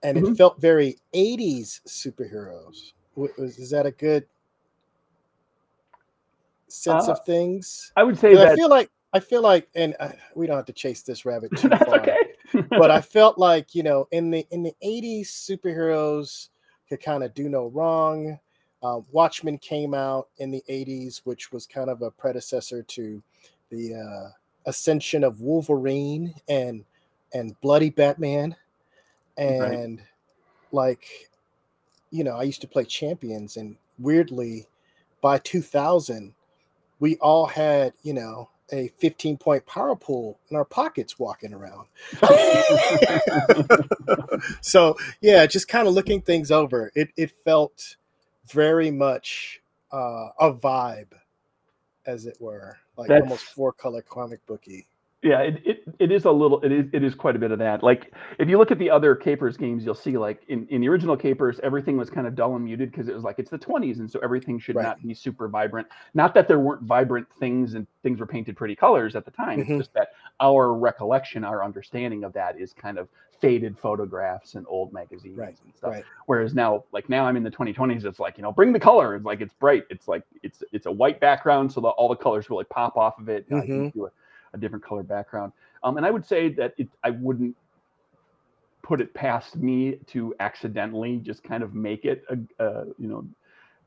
and 0.01 0.18
mm-hmm. 0.18 0.33
it 0.33 0.38
felt 0.38 0.62
very 0.62 0.98
'80s 1.13 1.81
superheroes. 1.88 2.94
Was, 3.15 3.31
is 3.38 3.69
that 3.72 3.86
a 3.86 3.92
good 3.92 4.25
sense 6.69 7.10
uh, 7.10 7.13
of 7.13 7.25
things? 7.25 7.92
I 7.98 8.04
would 8.04 8.18
say 8.18 8.33
that 8.36 8.48
I 8.50 8.56
feel 8.56 8.69
like 8.69 8.89
I 9.14 9.20
feel 9.20 9.42
like, 9.42 9.68
and 9.76 9.96
uh, 10.00 10.10
we 10.36 10.46
don't 10.46 10.58
have 10.58 10.66
to 10.66 10.74
chase 10.74 11.02
this 11.02 11.26
rabbit 11.26 11.56
too 11.58 11.70
far. 11.86 12.00
okay. 12.00 12.18
but 12.70 12.92
I 12.92 13.02
felt 13.16 13.38
like 13.38 13.74
you 13.74 13.84
know, 13.84 14.08
in 14.12 14.30
the 14.30 14.46
in 14.52 14.64
the 14.64 14.76
'80s, 14.84 15.28
superheroes 15.28 16.50
could 16.88 17.02
kind 17.02 17.24
of 17.24 17.34
do 17.34 17.50
no 17.50 17.68
wrong. 17.68 18.40
Uh, 18.82 19.02
Watchmen 19.12 19.58
came 19.58 19.94
out 19.94 20.30
in 20.38 20.52
the 20.52 20.64
'80s, 20.70 21.22
which 21.24 21.52
was 21.52 21.66
kind 21.66 21.90
of 21.90 22.02
a 22.02 22.12
predecessor 22.12 22.84
to 22.84 23.22
the 23.70 23.96
uh, 23.96 24.30
ascension 24.70 25.24
of 25.24 25.42
Wolverine 25.42 26.34
and 26.48 26.86
and 27.34 27.60
Bloody 27.62 27.90
Batman, 27.90 28.56
and 29.38 29.98
right. 29.98 30.08
like, 30.72 31.06
you 32.12 32.24
know, 32.24 32.38
I 32.38 32.44
used 32.44 32.62
to 32.62 32.68
play 32.68 32.86
Champions, 32.86 33.58
and 33.58 33.76
weirdly, 33.98 34.68
by 35.22 35.40
2000, 35.40 36.34
we 37.00 37.18
all 37.18 37.48
had 37.48 37.94
you 38.04 38.14
know 38.14 38.50
a 38.71 38.89
15 39.00 39.38
point 39.38 39.66
power 39.66 39.95
pool 39.95 40.39
in 40.50 40.56
our 40.56 40.66
pockets 40.66 41.19
walking 41.19 41.54
around. 41.54 41.88
so 44.62 44.95
yeah, 45.21 45.45
just 45.45 45.68
kind 45.68 45.88
of 45.88 45.94
looking 45.94 46.21
things 46.21 46.51
over. 46.51 46.92
It 46.95 47.10
it 47.15 47.32
felt 47.44 47.96
very 48.48 48.91
much 48.91 49.62
uh, 49.91 50.29
a 50.39 50.53
vibe, 50.53 51.13
as 52.05 52.25
it 52.25 52.38
were, 52.39 52.77
like 52.98 53.10
That's, 53.10 53.22
almost 53.22 53.46
four 53.46 53.74
color 53.74 54.01
comic 54.01 54.46
booky 54.46 54.88
yeah 55.22 55.40
it, 55.42 55.62
it, 55.66 55.84
it 56.00 56.12
is 56.12 56.26
a 56.26 56.32
little 56.32 56.62
it 56.62 56.72
is 56.72 56.86
it 56.94 57.04
is 57.04 57.14
quite 57.14 57.36
a 57.36 57.40
bit 57.40 57.52
of 57.52 57.60
that 57.60 57.84
like 57.84 58.14
if 58.38 58.48
you 58.48 58.58
look 58.58 58.72
at 58.72 58.80
the 58.80 58.90
other 58.90 59.16
capers 59.16 59.58
games 59.58 59.84
you'll 59.84 59.94
see 59.94 60.18
like 60.18 60.42
in, 60.48 60.66
in 60.70 60.82
the 60.82 60.88
original 60.88 61.18
capers 61.18 61.60
everything 61.62 61.98
was 61.98 62.10
kind 62.10 62.26
of 62.26 62.36
dull 62.36 62.56
and 62.56 62.64
muted 62.64 62.92
because 62.92 63.10
it 63.10 63.16
was 63.16 63.24
like 63.24 63.38
it's 63.38 63.50
the 63.50 63.60
20s 63.60 64.00
and 64.00 64.10
so 64.10 64.20
everything 64.20 64.60
should 64.60 64.76
right. 64.76 64.84
not 64.84 65.02
be 65.02 65.14
super 65.14 65.48
vibrant 65.48 65.88
not 66.14 66.34
that 66.34 66.48
there 66.48 66.60
weren't 66.60 66.84
vibrant 66.84 67.28
things 67.40 67.74
and 67.74 67.86
things 68.02 68.20
were 68.20 68.26
painted 68.26 68.56
pretty 68.56 68.76
colors 68.76 69.16
at 69.16 69.26
the 69.26 69.32
time 69.32 69.60
mm-hmm. 69.60 69.74
it's 69.74 69.86
just 69.88 69.94
that 69.94 70.10
our 70.40 70.74
recollection 70.74 71.44
our 71.44 71.64
understanding 71.64 72.24
of 72.24 72.32
that 72.34 72.60
is 72.60 72.74
kind 72.74 72.98
of 72.98 73.10
faded 73.42 73.78
photographs 73.78 74.56
and 74.56 74.66
old 74.68 74.92
magazines 74.92 75.38
right. 75.38 75.56
and 75.64 75.74
stuff 75.76 75.92
right. 75.92 76.04
whereas 76.28 76.54
now 76.54 76.84
like 76.92 77.10
now 77.10 77.26
i'm 77.26 77.38
in 77.38 77.44
the 77.44 77.52
2020s 77.52 78.04
it's 78.04 78.20
like 78.20 78.38
you 78.38 78.42
know 78.42 78.52
bring 78.52 78.74
the 78.74 78.80
color 78.80 79.16
it's 79.16 79.26
like 79.26 79.40
it's 79.40 79.54
bright 79.54 79.84
it's 79.90 80.08
like 80.10 80.24
it's 80.44 80.62
it's 80.74 80.88
a 80.88 80.92
white 80.92 81.20
background 81.22 81.72
so 81.72 81.80
that 81.80 81.90
all 81.90 82.10
the 82.10 82.16
colors 82.16 82.50
really 82.50 82.66
pop 82.66 82.98
off 82.98 83.18
of 83.18 83.30
it 83.30 83.50
mm-hmm 83.50 84.00
a 84.53 84.58
different 84.58 84.84
color 84.84 85.03
background. 85.03 85.51
Um, 85.84 85.98
and 85.98 86.06
I 86.06 86.12
would 86.12 86.25
say 86.25 86.50
that 86.53 86.74
it, 86.77 86.89
I 87.03 87.12
wouldn't 87.12 87.56
put 88.82 89.01
it 89.01 89.13
past 89.13 89.56
me 89.56 90.00
to 90.08 90.34
accidentally 90.39 91.18
just 91.18 91.44
kind 91.44 91.63
of 91.63 91.74
make 91.75 92.06
it 92.06 92.24
a, 92.29 92.63
a, 92.63 92.86
you 92.98 93.08
know 93.08 93.25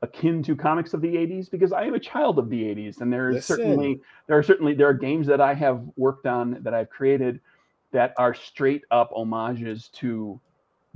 akin 0.01 0.43
to 0.43 0.55
comics 0.55 0.93
of 0.93 1.01
the 1.01 1.15
80s 1.15 1.49
because 1.49 1.71
I 1.71 1.83
am 1.85 1.93
a 1.93 1.99
child 1.99 2.37
of 2.37 2.49
the 2.49 2.61
80s 2.61 2.99
and 2.99 3.11
there 3.11 3.29
is 3.29 3.35
Listen. 3.35 3.57
certainly 3.57 4.01
there 4.27 4.37
are 4.37 4.43
certainly 4.43 4.73
there 4.73 4.87
are 4.87 4.93
games 4.93 5.27
that 5.27 5.39
I 5.39 5.53
have 5.53 5.81
worked 5.95 6.25
on 6.25 6.57
that 6.61 6.73
I've 6.73 6.89
created 6.89 7.39
that 7.91 8.13
are 8.17 8.33
straight 8.33 8.83
up 8.91 9.11
homages 9.13 9.89
to 9.93 10.39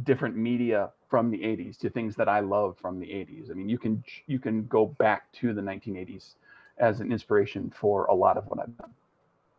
different 0.03 0.35
media 0.35 0.91
from 1.09 1.31
the 1.31 1.39
80s 1.39 1.77
to 1.79 1.89
things 1.89 2.15
that 2.17 2.27
I 2.27 2.41
love 2.41 2.75
from 2.81 2.99
the 2.99 3.07
80s. 3.07 3.49
I 3.49 3.53
mean 3.53 3.69
you 3.69 3.77
can 3.77 4.03
you 4.27 4.39
can 4.39 4.65
go 4.67 4.85
back 4.85 5.31
to 5.33 5.53
the 5.53 5.61
1980s 5.61 6.35
as 6.77 6.99
an 6.99 7.11
inspiration 7.11 7.73
for 7.79 8.05
a 8.05 8.13
lot 8.13 8.37
of 8.37 8.45
what 8.47 8.59
I've 8.59 8.77
done. 8.77 8.91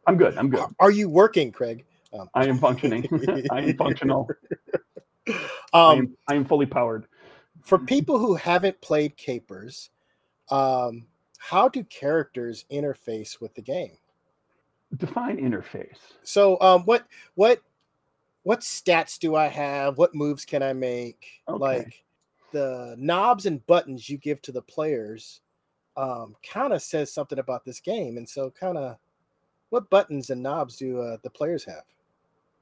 I'm 0.08 0.16
good. 0.16 0.38
I'm 0.38 0.48
good. 0.48 0.64
Are 0.80 0.90
you 0.90 1.10
working, 1.10 1.52
Craig? 1.52 1.84
Um, 2.14 2.30
I 2.32 2.46
am 2.46 2.56
functioning. 2.58 3.06
I 3.50 3.60
am 3.60 3.76
functional. 3.76 4.26
Um, 5.28 5.36
I, 5.74 5.94
am, 5.94 6.16
I 6.28 6.34
am 6.34 6.44
fully 6.46 6.64
powered. 6.64 7.06
For 7.62 7.78
people 7.78 8.18
who 8.18 8.34
haven't 8.34 8.80
played 8.80 9.18
Capers, 9.18 9.90
um, 10.50 11.06
how 11.36 11.68
do 11.68 11.84
characters 11.84 12.64
interface 12.72 13.38
with 13.38 13.54
the 13.54 13.60
game? 13.60 13.98
Define 14.96 15.36
interface. 15.36 15.98
So, 16.22 16.58
um, 16.62 16.84
what 16.84 17.06
what 17.34 17.60
what 18.44 18.60
stats 18.60 19.18
do 19.18 19.36
I 19.36 19.48
have? 19.48 19.98
What 19.98 20.14
moves 20.14 20.46
can 20.46 20.62
I 20.62 20.72
make? 20.72 21.42
Okay. 21.46 21.58
Like, 21.58 22.02
the 22.52 22.94
knobs 22.96 23.44
and 23.44 23.66
buttons 23.66 24.08
you 24.08 24.16
give 24.16 24.40
to 24.40 24.52
the 24.52 24.62
players 24.62 25.42
um, 25.98 26.34
kind 26.42 26.72
of 26.72 26.80
says 26.80 27.12
something 27.12 27.38
about 27.38 27.66
this 27.66 27.80
game. 27.80 28.16
And 28.16 28.26
so, 28.26 28.50
kind 28.50 28.78
of, 28.78 28.96
what 29.70 29.90
buttons 29.90 30.30
and 30.30 30.42
knobs 30.42 30.76
do 30.76 31.00
uh, 31.00 31.16
the 31.22 31.30
players 31.30 31.64
have? 31.64 31.84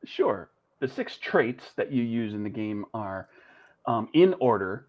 Sure. 0.05 0.51
The 0.81 0.89
six 0.89 1.19
traits 1.19 1.73
that 1.77 1.91
you 1.91 2.03
use 2.03 2.35
in 2.35 2.43
the 2.43 2.51
game 2.51 2.85
are 2.93 3.29
um, 3.87 4.09
in 4.13 4.35
order 4.41 4.87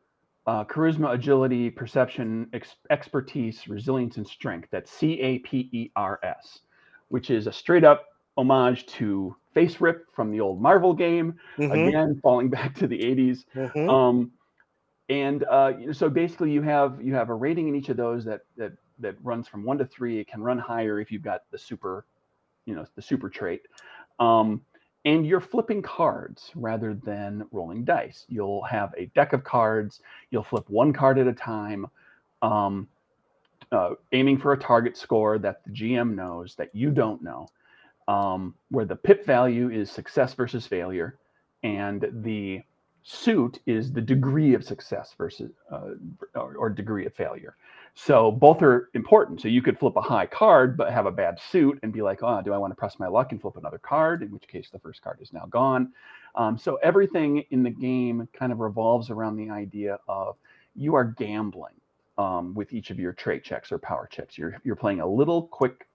uh, 0.48 0.64
charisma, 0.64 1.14
agility, 1.14 1.70
perception, 1.70 2.48
ex- 2.54 2.78
expertise, 2.90 3.68
resilience, 3.68 4.16
and 4.16 4.26
strength. 4.26 4.70
That's 4.72 4.90
C 4.90 5.20
A 5.20 5.40
P 5.40 5.70
E 5.74 5.92
R 5.96 6.20
S, 6.24 6.60
which 7.10 7.30
is 7.30 7.48
a 7.48 7.52
straight 7.52 7.84
up 7.84 8.06
homage 8.38 8.86
to 8.86 9.36
FASERIP 9.56 10.02
from 10.16 10.32
the 10.32 10.40
old 10.40 10.62
Marvel 10.62 10.94
game. 10.94 11.36
Mm-hmm. 11.58 11.88
Again, 11.88 12.20
falling 12.24 12.50
back 12.52 12.76
to 12.76 12.88
the 12.88 12.98
80s. 12.98 13.44
Mm-hmm. 13.54 13.90
Um, 13.90 14.32
and 15.10 15.44
uh, 15.44 15.94
so 15.94 16.10
basically, 16.10 16.52
you 16.52 16.62
have 16.62 17.02
you 17.02 17.14
have 17.14 17.30
a 17.30 17.34
rating 17.34 17.68
in 17.68 17.76
each 17.76 17.90
of 17.90 17.98
those 17.98 18.24
that 18.26 18.42
that 18.58 18.72
that 19.00 19.16
runs 19.24 19.48
from 19.48 19.64
one 19.64 19.78
to 19.78 19.86
three. 19.86 20.20
It 20.20 20.28
can 20.28 20.42
run 20.42 20.58
higher 20.58 21.00
if 21.00 21.12
you've 21.12 21.24
got 21.24 21.44
the 21.52 21.58
super, 21.58 22.06
you 22.66 22.76
know, 22.76 22.86
the 22.96 23.02
super 23.02 23.30
trait. 23.30 23.62
Um, 24.20 24.62
and 25.06 25.26
you're 25.26 25.40
flipping 25.40 25.82
cards 25.82 26.52
rather 26.54 26.94
than 26.94 27.46
rolling 27.52 27.86
dice. 27.86 28.26
You'll 28.28 28.64
have 28.64 28.94
a 28.98 29.06
deck 29.16 29.32
of 29.32 29.44
cards. 29.44 30.02
You'll 30.32 30.44
flip 30.44 30.66
one 30.70 30.92
card 30.92 31.18
at 31.18 31.28
a 31.28 31.34
time, 31.34 31.88
um, 32.42 32.88
uh, 33.72 33.92
aiming 34.12 34.38
for 34.38 34.52
a 34.54 34.58
target 34.58 34.98
score 34.98 35.40
that 35.40 35.64
the 35.64 35.72
GM 35.72 36.14
knows 36.16 36.56
that 36.56 36.76
you 36.76 36.92
don't 36.92 37.22
know, 37.22 37.48
um, 38.08 38.54
where 38.70 38.86
the 38.86 38.96
pip 38.96 39.26
value 39.26 39.70
is 39.70 39.90
success 39.90 40.34
versus 40.34 40.68
failure, 40.68 41.18
and 41.64 42.06
the 42.12 42.62
suit 43.04 43.60
is 43.66 43.94
the 43.94 44.02
degree 44.02 44.54
of 44.54 44.64
success 44.66 45.16
versus 45.18 45.52
uh, 45.72 45.92
or, 46.36 46.58
or, 46.58 46.70
degree 46.70 47.06
of 47.06 47.14
failure. 47.14 47.56
So 48.00 48.32
both 48.32 48.62
are 48.62 48.92
important. 48.94 49.42
So 49.42 49.48
you 49.48 49.64
could 49.64 49.80
flip 49.80 49.96
a 49.96 50.02
high 50.02 50.28
card 50.28 50.78
but 50.78 50.94
have 50.94 51.08
a 51.08 51.12
bad 51.12 51.40
suit 51.40 51.80
and 51.82 51.92
be 51.92 52.04
like, 52.04 52.20
oh, 52.22 52.44
do 52.44 52.54
I 52.54 52.58
want 52.58 52.70
to 52.70 52.76
press 52.76 53.00
my 53.00 53.08
luck 53.08 53.32
and 53.32 53.42
flip 53.42 53.58
another 53.58 53.80
card? 53.80 54.22
In 54.22 54.30
which 54.30 54.48
case 54.48 54.70
the 54.72 54.78
first 54.78 55.02
card 55.02 55.18
is 55.20 55.34
now 55.34 55.48
gone. 55.48 55.92
Um, 56.36 56.60
so 56.60 56.76
everything 56.84 57.44
in 57.50 57.64
the 57.64 57.72
game 57.72 58.28
kind 58.34 58.52
of 58.52 58.60
revolves 58.60 59.10
around 59.10 59.36
the 59.36 59.50
idea 59.50 59.98
of 60.08 60.36
you 60.76 60.94
are 60.94 61.06
gambling 61.06 61.74
um, 62.20 62.54
with 62.54 62.72
each 62.72 62.92
of 62.92 63.00
your 63.00 63.14
trait 63.14 63.44
checks 63.44 63.72
or 63.72 63.80
power 63.80 64.08
checks. 64.12 64.38
You're 64.38 64.62
you're 64.64 64.76
playing 64.76 65.00
a 65.00 65.08
little 65.08 65.48
quick 65.48 65.88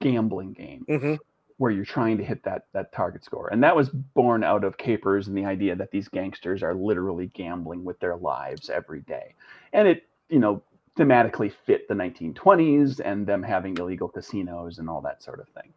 gambling 0.00 0.52
game. 0.52 0.84
Mm-hmm 0.86 1.14
where 1.58 1.70
you're 1.70 1.86
trying 1.86 2.18
to 2.18 2.22
hit 2.22 2.42
that 2.42 2.66
that 2.74 2.92
target 2.92 3.24
score. 3.24 3.48
And 3.48 3.62
that 3.62 3.74
was 3.74 3.88
born 3.88 4.44
out 4.44 4.62
of 4.62 4.76
capers 4.76 5.26
and 5.26 5.34
the 5.34 5.46
idea 5.46 5.74
that 5.74 5.90
these 5.90 6.06
gangsters 6.06 6.62
are 6.62 6.74
literally 6.74 7.28
gambling 7.28 7.82
with 7.82 7.98
their 7.98 8.16
lives 8.16 8.68
every 8.68 9.00
day. 9.00 9.34
And 9.72 9.88
it, 9.88 10.06
you 10.28 10.38
know, 10.38 10.62
thematically 10.96 11.52
fit 11.52 11.86
the 11.88 11.94
1920s 11.94 13.00
and 13.04 13.26
them 13.26 13.42
having 13.42 13.76
illegal 13.76 14.08
casinos 14.08 14.78
and 14.78 14.88
all 14.88 15.00
that 15.02 15.22
sort 15.22 15.40
of 15.40 15.48
thing. 15.48 15.72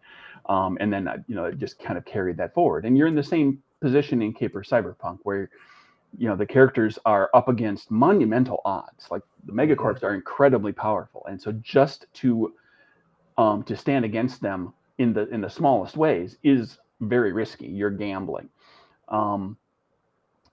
Um, 0.46 0.78
and 0.80 0.92
then, 0.92 1.08
uh, 1.08 1.18
you 1.28 1.36
know, 1.36 1.46
it 1.46 1.58
just 1.58 1.80
kind 1.80 1.98
of 1.98 2.06
carried 2.06 2.38
that 2.38 2.54
forward. 2.54 2.86
And 2.86 2.98
you're 2.98 3.08
in 3.08 3.16
the 3.16 3.24
same 3.24 3.62
position 3.82 4.22
in 4.22 4.34
Caper 4.34 4.64
Cyberpunk 4.64 5.20
where, 5.24 5.50
you 6.18 6.28
know, 6.28 6.36
the 6.36 6.46
characters 6.46 6.98
are 7.06 7.30
up 7.34 7.50
against 7.50 7.92
monumental 7.92 8.62
odds. 8.66 9.08
Like 9.12 9.22
the 9.46 9.52
megacorps 9.52 10.04
are 10.04 10.16
incredibly 10.16 10.72
powerful. 10.72 11.26
And 11.30 11.40
so 11.42 11.52
just 11.52 12.06
to 12.16 12.54
um, 13.38 13.64
to 13.64 13.78
stand 13.78 14.04
against 14.04 14.42
them 14.42 14.74
in 14.98 15.14
the 15.14 15.28
in 15.30 15.42
the 15.42 15.50
smallest 15.50 15.96
ways 15.96 16.38
is 16.44 16.78
very 17.02 17.32
risky. 17.32 17.68
You're 17.68 17.90
gambling. 17.90 18.50
Um, 19.08 19.58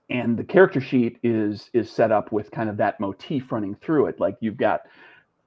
and 0.09 0.37
the 0.37 0.43
character 0.43 0.79
sheet 0.79 1.17
is 1.23 1.69
is 1.73 1.89
set 1.89 2.11
up 2.11 2.31
with 2.31 2.51
kind 2.51 2.69
of 2.69 2.77
that 2.77 2.99
motif 2.99 3.51
running 3.51 3.75
through 3.75 4.07
it. 4.07 4.19
Like 4.19 4.37
you've 4.39 4.57
got 4.57 4.83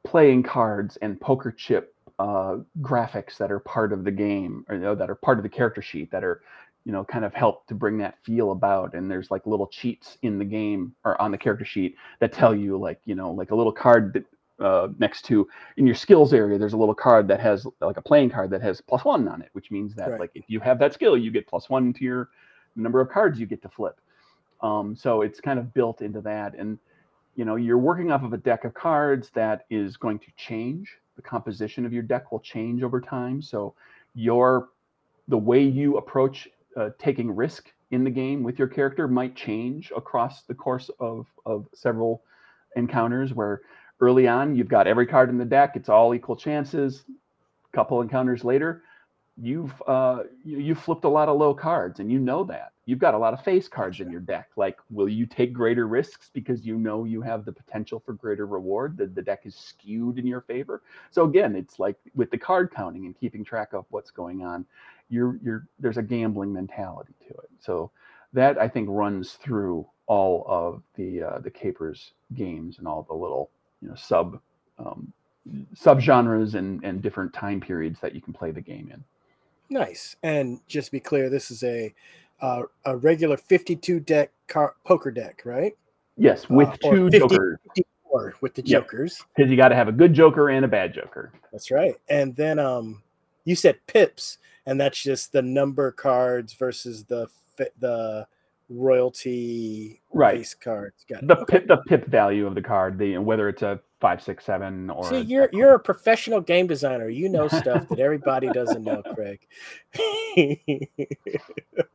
playing 0.05 0.43
cards 0.43 0.97
and 1.03 1.21
poker 1.21 1.51
chip 1.51 1.95
uh, 2.19 2.59
graphics 2.83 3.37
that 3.39 3.51
are 3.51 3.61
part 3.61 3.93
of 3.93 4.05
the 4.05 4.11
game, 4.11 4.65
or 4.69 4.77
you 4.77 4.83
know, 4.83 4.95
that 4.95 5.11
are 5.11 5.15
part 5.15 5.39
of 5.39 5.43
the 5.43 5.49
character 5.49 5.81
sheet 5.81 6.11
that 6.11 6.23
are, 6.23 6.43
you 6.85 6.93
know, 6.93 7.05
kind 7.05 7.25
of 7.25 7.33
help 7.33 7.67
to 7.67 7.75
bring 7.75 7.97
that 7.99 8.19
feel 8.23 8.53
about. 8.53 8.95
And 8.95 9.11
there's 9.11 9.31
like 9.31 9.47
little 9.47 9.67
cheats 9.67 10.19
in 10.23 10.39
the 10.39 10.45
game 10.45 10.95
or 11.05 11.21
on 11.21 11.31
the 11.31 11.39
character 11.39 11.65
sheet 11.65 11.97
that 12.19 12.33
tell 12.33 12.55
you 12.55 12.77
like, 12.77 13.01
you 13.07 13.15
know, 13.15 13.31
like 13.31 13.51
a 13.51 13.57
little 13.57 13.73
card 13.73 14.13
that 14.13 14.25
uh, 14.61 14.89
next 14.99 15.23
to 15.23 15.49
in 15.79 15.87
your 15.87 15.95
skills 15.95 16.35
area 16.35 16.59
there's 16.59 16.75
a 16.75 16.77
little 16.77 16.95
card 16.95 17.27
that 17.27 17.41
has 17.41 17.67
like 17.81 17.97
a 17.97 18.03
playing 18.03 18.29
card 18.29 18.51
that 18.51 18.61
has 18.61 18.79
plus 18.83 19.07
one 19.07 19.27
on 19.27 19.41
it 19.41 19.49
which 19.55 19.71
means 19.71 19.95
that 19.95 20.11
right. 20.11 20.21
like 20.21 20.31
if 20.35 20.45
you 20.49 20.61
have 20.61 20.79
that 20.79 20.93
skill 20.93 21.17
you 21.17 21.31
get 21.31 21.47
plus 21.47 21.71
one 21.71 21.95
to 21.95 22.05
your 22.05 22.29
number 22.77 23.01
of 23.01 23.09
cards 23.09 23.41
you 23.41 23.47
get 23.47 23.63
to 23.63 23.71
flip 23.71 23.99
um, 24.63 24.95
so 24.97 25.23
it's 25.23 25.41
kind 25.41 25.59
of 25.59 25.73
built 25.75 26.03
into 26.03 26.21
that 26.21 26.55
and 26.59 26.79
you 27.37 27.45
know 27.45 27.57
you're 27.57 27.79
working 27.79 28.11
off 28.11 28.23
of 28.23 28.33
a 28.33 28.39
deck 28.39 28.65
of 28.65 28.75
cards 28.75 29.31
that 29.35 29.65
is 29.71 29.97
going 29.97 30.19
to 30.19 30.27
change 30.37 30.97
the 31.17 31.23
composition 31.23 31.85
of 31.87 31.93
your 31.93 32.03
deck 32.03 32.33
will 32.33 32.41
change 32.41 32.83
over 32.83 33.01
time 33.01 33.41
so 33.41 33.75
your 34.15 34.69
the 35.29 35.39
way 35.39 35.63
you 35.63 35.97
approach 35.97 36.49
uh, 36.77 36.91
taking 36.99 37.35
risk 37.35 37.73
in 37.91 38.05
the 38.05 38.11
game 38.11 38.43
with 38.43 38.59
your 38.59 38.69
character 38.69 39.09
might 39.09 39.35
change 39.35 39.93
across 39.97 40.43
the 40.43 40.55
course 40.55 40.91
of 41.01 41.27
of 41.47 41.67
several 41.75 42.23
encounters 42.77 43.35
where 43.35 43.61
early 44.01 44.27
on, 44.27 44.55
you've 44.57 44.69
got 44.69 44.87
every 44.87 45.07
card 45.07 45.29
in 45.29 45.39
the 45.39 45.45
deck. 45.45 45.77
It's 45.77 45.89
all 45.89 46.15
equal 46.15 46.37
chances. 46.37 47.05
A 47.73 47.77
couple 47.77 48.01
encounters 48.01 48.45
later, 48.45 48.83
you've 49.41 49.73
uh, 49.87 50.25
you, 50.45 50.59
you've 50.59 50.79
flipped 50.79 51.05
a 51.05 51.09
lot 51.09 51.29
of 51.29 51.39
low 51.39 51.55
cards, 51.55 52.01
and 52.01 52.11
you 52.11 52.19
know 52.19 52.45
that. 52.45 52.73
You've 52.87 52.99
got 52.99 53.15
a 53.15 53.19
lot 53.19 53.35
of 53.35 53.45
face 53.45 53.69
cards 53.69 54.01
in 54.01 54.11
your 54.11 54.21
deck. 54.21 54.49
Like, 54.57 54.79
will 54.91 55.09
you 55.09 55.25
take 55.25 55.53
greater 55.53 55.87
risks 55.87 56.31
because 56.33 56.67
you 56.67 56.77
know 56.77 57.05
you 57.05 57.23
have 57.23 57.45
the 57.45 57.53
potential 57.53 58.03
for 58.05 58.15
greater 58.15 58.47
reward? 58.47 58.97
The, 58.97 59.07
the 59.07 59.23
deck 59.23 59.43
is 59.45 59.55
skewed 59.55 60.19
in 60.19 60.27
your 60.27 60.41
favor. 60.41 60.83
So 61.11 61.25
again, 61.25 61.55
it's 61.55 61.79
like 61.79 61.97
with 62.15 62.31
the 62.31 62.39
card 62.39 62.73
counting 62.75 63.07
and 63.07 63.19
keeping 63.19 63.45
track 63.45 63.73
of 63.73 63.87
what's 63.91 64.11
going 64.11 64.43
on. 64.43 64.67
You're 65.09 65.39
you're 65.43 65.67
there's 65.79 65.99
a 65.99 66.03
gambling 66.03 66.53
mentality 66.53 67.15
to 67.29 67.35
it. 67.35 67.51
So 67.61 67.91
that 68.33 68.59
I 68.59 68.69
think 68.69 68.89
runs 68.91 69.33
through 69.33 69.87
all 70.07 70.45
of 70.49 70.83
the 70.97 71.23
uh, 71.23 71.39
the 71.39 71.51
capers 71.51 72.13
games 72.35 72.79
and 72.79 72.87
all 72.87 73.03
the 73.03 73.15
little 73.15 73.51
you 73.81 73.89
know 73.89 73.95
sub 73.95 74.41
um, 74.79 75.13
subgenres 75.75 76.55
and 76.55 76.85
and 76.85 77.03
different 77.03 77.33
time 77.33 77.61
periods 77.61 77.99
that 78.01 78.15
you 78.15 78.21
can 78.21 78.33
play 78.33 78.51
the 78.51 78.61
game 78.61 78.91
in. 78.93 79.03
Nice. 79.71 80.17
And 80.23 80.61
just 80.67 80.87
to 80.87 80.93
be 80.93 81.01
clear, 81.01 81.31
this 81.31 81.51
is 81.51 81.63
a 81.63 81.95
uh, 82.41 82.63
a 82.85 82.97
regular 82.97 83.37
52 83.37 84.01
deck 84.01 84.31
car- 84.49 84.75
poker 84.85 85.11
deck, 85.11 85.43
right? 85.45 85.77
Yes, 86.17 86.49
with 86.49 86.69
uh, 86.69 86.91
two 86.91 87.11
50, 87.11 87.19
jokers. 87.19 87.59
with 88.41 88.55
the 88.55 88.63
jokers. 88.63 89.23
Because 89.35 89.51
you 89.51 89.57
got 89.57 89.69
to 89.69 89.75
have 89.75 89.89
a 89.89 89.93
good 89.93 90.13
joker 90.13 90.49
and 90.49 90.65
a 90.65 90.69
bad 90.69 90.93
joker. 90.93 91.33
That's 91.53 91.71
right. 91.71 91.95
And 92.09 92.35
then 92.37 92.59
um, 92.59 93.03
you 93.45 93.55
said 93.55 93.79
pips, 93.87 94.39
and 94.67 94.81
that's 94.81 95.03
just 95.03 95.33
the 95.33 95.43
number 95.43 95.91
cards 95.93 96.55
versus 96.55 97.05
the 97.05 97.29
the 97.79 98.27
royalty 98.71 100.01
right 100.13 100.37
base 100.37 100.55
cards. 100.55 101.05
Got 101.09 101.27
the 101.27 101.39
okay. 101.41 101.59
pip 101.59 101.69
the 101.69 101.77
pip 101.89 102.07
value 102.07 102.47
of 102.47 102.55
the 102.55 102.63
card, 102.63 102.99
the 102.99 103.19
whether 103.19 103.49
it's 103.49 103.63
a 103.63 103.81
five, 104.01 104.23
six, 104.23 104.45
seven, 104.45 104.91
or 104.91 105.09
see 105.09 105.21
you're 105.21 105.45
a 105.45 105.49
you're 105.53 105.75
a 105.75 105.79
professional 105.79 106.41
game 106.41 106.67
designer. 106.67 107.09
You 107.09 107.29
know 107.29 107.49
stuff 107.49 107.89
that 107.89 108.01
everybody 108.01 108.49
doesn't 108.49 108.83
know, 108.83 109.03
Craig. 109.15 109.47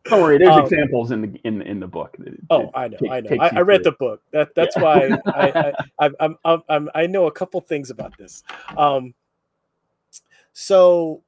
Don't 0.05 0.21
worry, 0.21 0.37
there's 0.37 0.55
um, 0.55 0.63
examples 0.63 1.11
in 1.11 1.21
the 1.21 1.39
in 1.43 1.61
in 1.63 1.79
the 1.79 1.87
book. 1.87 2.15
oh, 2.49 2.69
I 2.73 2.87
know, 2.87 2.97
I 3.09 3.21
know. 3.21 3.37
I, 3.39 3.49
I, 3.57 3.61
read 3.61 3.83
the 3.83 3.93
book. 3.93 4.21
That 4.31 4.53
that's 4.55 4.75
yeah. 4.75 4.83
why 4.83 5.17
I, 5.27 5.73
I, 5.99 6.11
I'm, 6.19 6.37
I'm, 6.45 6.63
I'm 6.69 6.89
I 6.93 7.07
know 7.07 7.27
a 7.27 7.31
couple 7.31 7.59
things 7.61 7.89
about 7.89 8.17
this. 8.17 8.43
Um, 8.77 9.13
so 10.53 11.23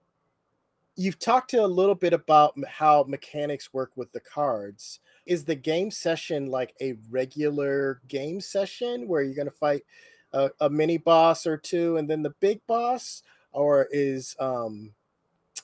you've 0.96 1.20
talked 1.20 1.50
to 1.52 1.64
a 1.64 1.68
little 1.68 1.96
bit 1.96 2.14
about 2.14 2.56
how 2.68 3.04
mechanics 3.08 3.74
work 3.74 3.92
with 3.96 4.12
the 4.12 4.20
cards 4.20 5.00
is 5.26 5.44
the 5.44 5.56
game 5.56 5.92
session 5.92 6.48
like 6.48 6.74
a 6.82 6.96
regular 7.10 8.02
game 8.08 8.40
session 8.40 9.08
where 9.08 9.22
you're 9.22 9.36
going 9.36 9.46
to 9.48 9.52
fight 9.52 9.84
a, 10.34 10.50
a, 10.62 10.70
mini 10.70 10.98
boss 10.98 11.46
or 11.46 11.58
two 11.58 11.98
and 11.98 12.10
then 12.10 12.22
the 12.22 12.34
big 12.40 12.60
boss 12.68 13.24
or 13.54 13.88
is 13.92 14.36
um 14.40 14.94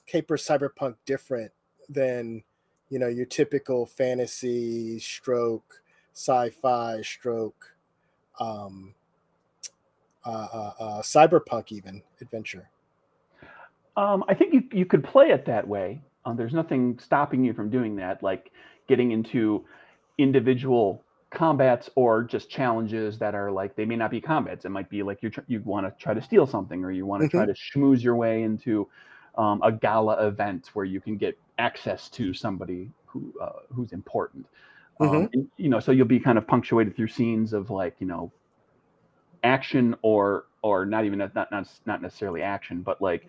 caper 0.05 0.37
cyberpunk 0.37 0.95
different 1.05 1.51
than 1.89 2.41
you 2.89 2.99
know 2.99 3.07
your 3.07 3.25
typical 3.25 3.85
fantasy 3.85 4.99
stroke 4.99 5.81
sci-fi 6.13 7.01
stroke 7.01 7.75
um 8.39 8.93
uh, 10.25 10.47
uh, 10.53 10.73
uh 10.79 11.01
cyberpunk 11.01 11.71
even 11.71 12.01
adventure 12.21 12.69
um, 13.95 14.23
I 14.27 14.33
think 14.33 14.53
you, 14.53 14.63
you 14.71 14.85
could 14.85 15.03
play 15.03 15.29
it 15.29 15.45
that 15.45 15.67
way. 15.67 16.01
Um, 16.25 16.35
there's 16.35 16.53
nothing 16.53 16.97
stopping 16.99 17.43
you 17.43 17.53
from 17.53 17.69
doing 17.69 17.95
that. 17.97 18.23
Like 18.23 18.51
getting 18.87 19.11
into 19.11 19.65
individual 20.17 21.03
combats 21.33 21.89
or 21.95 22.23
just 22.23 22.49
challenges 22.49 23.17
that 23.19 23.35
are 23.35 23.51
like 23.51 23.75
they 23.75 23.85
may 23.85 23.95
not 23.95 24.11
be 24.11 24.21
combats. 24.21 24.65
It 24.65 24.69
might 24.69 24.89
be 24.89 25.03
like 25.03 25.21
you 25.21 25.31
you 25.47 25.61
want 25.65 25.85
to 25.85 26.03
try 26.03 26.13
to 26.13 26.21
steal 26.21 26.45
something 26.47 26.83
or 26.83 26.91
you 26.91 27.05
want 27.05 27.21
to 27.21 27.27
mm-hmm. 27.27 27.37
try 27.37 27.45
to 27.45 27.53
schmooze 27.53 28.01
your 28.03 28.15
way 28.15 28.43
into 28.43 28.87
um, 29.37 29.61
a 29.63 29.71
gala 29.71 30.27
event 30.27 30.69
where 30.73 30.85
you 30.85 31.01
can 31.01 31.17
get 31.17 31.37
access 31.57 32.09
to 32.09 32.33
somebody 32.33 32.89
who 33.05 33.33
uh, 33.41 33.63
who's 33.71 33.91
important. 33.91 34.45
Um, 34.99 35.09
Mhm. 35.09 35.33
and, 35.33 35.47
you 35.57 35.69
know, 35.69 35.79
so 35.79 35.91
you'll 35.91 36.05
be 36.05 36.19
kind 36.19 36.37
of 36.37 36.45
punctuated 36.45 36.95
through 36.95 37.07
scenes 37.07 37.51
of 37.51 37.71
like, 37.71 37.95
you 37.99 38.05
know, 38.07 38.31
action 39.43 39.95
or 40.01 40.45
or 40.61 40.85
not 40.85 41.03
even 41.05 41.19
not 41.19 41.35
not 41.35 41.67
not 41.85 42.01
necessarily 42.01 42.41
action, 42.41 42.81
but 42.81 43.01
like 43.01 43.27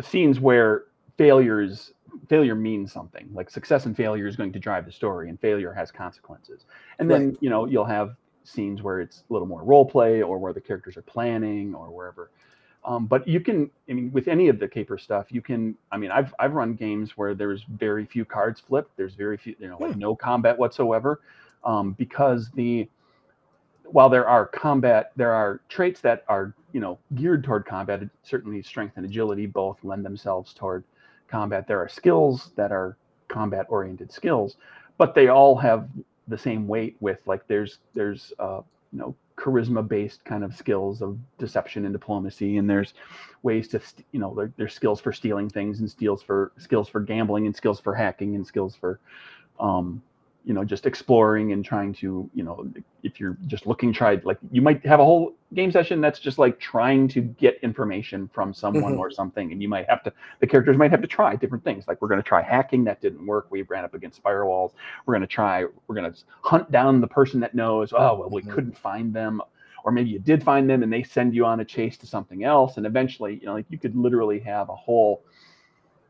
scenes 0.00 0.40
where 0.40 0.84
failures 1.18 1.92
failure 2.28 2.54
means 2.54 2.92
something. 2.92 3.28
Like 3.32 3.50
success 3.50 3.86
and 3.86 3.96
failure 3.96 4.26
is 4.26 4.36
going 4.36 4.52
to 4.52 4.58
drive 4.58 4.86
the 4.86 4.92
story, 4.92 5.28
and 5.28 5.40
failure 5.40 5.72
has 5.72 5.90
consequences. 5.90 6.66
And 6.98 7.10
then 7.10 7.36
you 7.40 7.50
know 7.50 7.66
you'll 7.66 7.84
have 7.84 8.16
scenes 8.44 8.82
where 8.82 9.00
it's 9.00 9.24
a 9.30 9.32
little 9.32 9.48
more 9.48 9.62
role 9.64 9.86
play 9.86 10.22
or 10.22 10.38
where 10.38 10.52
the 10.52 10.60
characters 10.60 10.96
are 10.96 11.02
planning 11.02 11.74
or 11.74 11.90
wherever. 11.90 12.30
Um, 12.84 13.06
but 13.06 13.26
you 13.28 13.40
can, 13.40 13.70
I 13.88 13.92
mean, 13.92 14.10
with 14.12 14.26
any 14.26 14.48
of 14.48 14.58
the 14.58 14.66
caper 14.68 14.98
stuff, 14.98 15.30
you 15.30 15.40
can. 15.40 15.76
I 15.92 15.96
mean, 15.98 16.10
I've 16.10 16.34
I've 16.38 16.54
run 16.54 16.74
games 16.74 17.16
where 17.16 17.34
there's 17.34 17.62
very 17.64 18.06
few 18.06 18.24
cards 18.24 18.60
flipped. 18.60 18.96
There's 18.96 19.14
very 19.14 19.36
few, 19.36 19.54
you 19.58 19.68
know, 19.68 19.78
like 19.78 19.94
Hmm. 19.94 20.00
no 20.00 20.16
combat 20.16 20.58
whatsoever, 20.58 21.20
um, 21.64 21.92
because 21.92 22.50
the 22.52 22.88
while 23.84 24.08
there 24.08 24.26
are 24.26 24.46
combat, 24.46 25.12
there 25.16 25.32
are 25.32 25.60
traits 25.68 26.00
that 26.00 26.24
are 26.28 26.54
you 26.72 26.80
know 26.80 26.98
geared 27.14 27.44
toward 27.44 27.66
combat. 27.66 28.02
Certainly, 28.24 28.62
strength 28.62 28.94
and 28.96 29.06
agility 29.06 29.46
both 29.46 29.78
lend 29.84 30.04
themselves 30.04 30.52
toward 30.52 30.84
combat. 31.32 31.66
There 31.66 31.80
are 31.80 31.88
skills 31.88 32.52
that 32.56 32.70
are 32.70 32.96
combat-oriented 33.28 34.12
skills, 34.12 34.56
but 34.98 35.14
they 35.14 35.28
all 35.28 35.56
have 35.56 35.88
the 36.28 36.38
same 36.38 36.68
weight. 36.68 36.96
With 37.00 37.18
like, 37.26 37.46
there's 37.48 37.78
there's 37.94 38.32
uh, 38.38 38.60
you 38.92 38.98
know 38.98 39.16
charisma-based 39.36 40.24
kind 40.24 40.44
of 40.44 40.54
skills 40.54 41.02
of 41.02 41.18
deception 41.38 41.84
and 41.86 41.92
diplomacy, 41.92 42.58
and 42.58 42.68
there's 42.68 42.94
ways 43.42 43.66
to 43.68 43.80
you 44.12 44.20
know 44.20 44.34
there, 44.34 44.52
there's 44.58 44.74
skills 44.74 45.00
for 45.00 45.12
stealing 45.12 45.48
things 45.48 45.80
and 45.80 45.90
skills 45.90 46.22
for 46.22 46.52
skills 46.58 46.88
for 46.88 47.00
gambling 47.00 47.46
and 47.46 47.56
skills 47.56 47.80
for 47.80 47.94
hacking 47.94 48.36
and 48.36 48.46
skills 48.46 48.76
for 48.76 49.00
um, 49.58 50.02
you 50.44 50.52
know 50.52 50.64
just 50.64 50.86
exploring 50.86 51.52
and 51.52 51.64
trying 51.64 51.92
to 51.92 52.28
you 52.34 52.42
know 52.42 52.66
if 53.02 53.20
you're 53.20 53.36
just 53.46 53.66
looking 53.66 53.92
try 53.92 54.20
like 54.24 54.38
you 54.50 54.60
might 54.60 54.84
have 54.84 54.98
a 54.98 55.04
whole 55.04 55.34
game 55.54 55.70
session 55.70 56.00
that's 56.00 56.18
just 56.18 56.38
like 56.38 56.58
trying 56.58 57.06
to 57.06 57.20
get 57.20 57.58
information 57.62 58.28
from 58.32 58.52
someone 58.52 58.94
Mhm. 58.94 58.98
or 58.98 59.10
something 59.10 59.52
and 59.52 59.62
you 59.62 59.68
might 59.68 59.88
have 59.88 60.02
to 60.02 60.12
the 60.40 60.46
characters 60.46 60.76
might 60.76 60.90
have 60.90 61.00
to 61.00 61.06
try 61.06 61.36
different 61.36 61.62
things 61.62 61.86
like 61.86 62.00
we're 62.02 62.08
going 62.08 62.20
to 62.22 62.26
try 62.26 62.42
hacking 62.42 62.82
that 62.84 63.00
didn't 63.00 63.24
work 63.24 63.46
we 63.50 63.62
ran 63.62 63.84
up 63.84 63.94
against 63.94 64.22
firewalls 64.22 64.72
we're 65.06 65.14
going 65.14 65.20
to 65.20 65.26
try 65.26 65.64
we're 65.86 65.94
going 65.94 66.12
to 66.12 66.18
hunt 66.42 66.70
down 66.72 67.00
the 67.00 67.06
person 67.08 67.38
that 67.40 67.54
knows 67.54 67.92
oh 67.92 68.14
well 68.16 68.30
we 68.30 68.42
Mhm. 68.42 68.50
couldn't 68.50 68.76
find 68.76 69.14
them 69.14 69.40
or 69.84 69.92
maybe 69.92 70.10
you 70.10 70.18
did 70.18 70.42
find 70.42 70.68
them 70.68 70.82
and 70.82 70.92
they 70.92 71.02
send 71.02 71.34
you 71.34 71.44
on 71.44 71.60
a 71.60 71.64
chase 71.64 71.96
to 71.98 72.06
something 72.06 72.42
else 72.44 72.78
and 72.78 72.86
eventually 72.86 73.34
you 73.40 73.46
know 73.46 73.54
like 73.54 73.66
you 73.68 73.78
could 73.78 73.94
literally 73.94 74.40
have 74.40 74.68
a 74.70 74.76
whole 74.76 75.22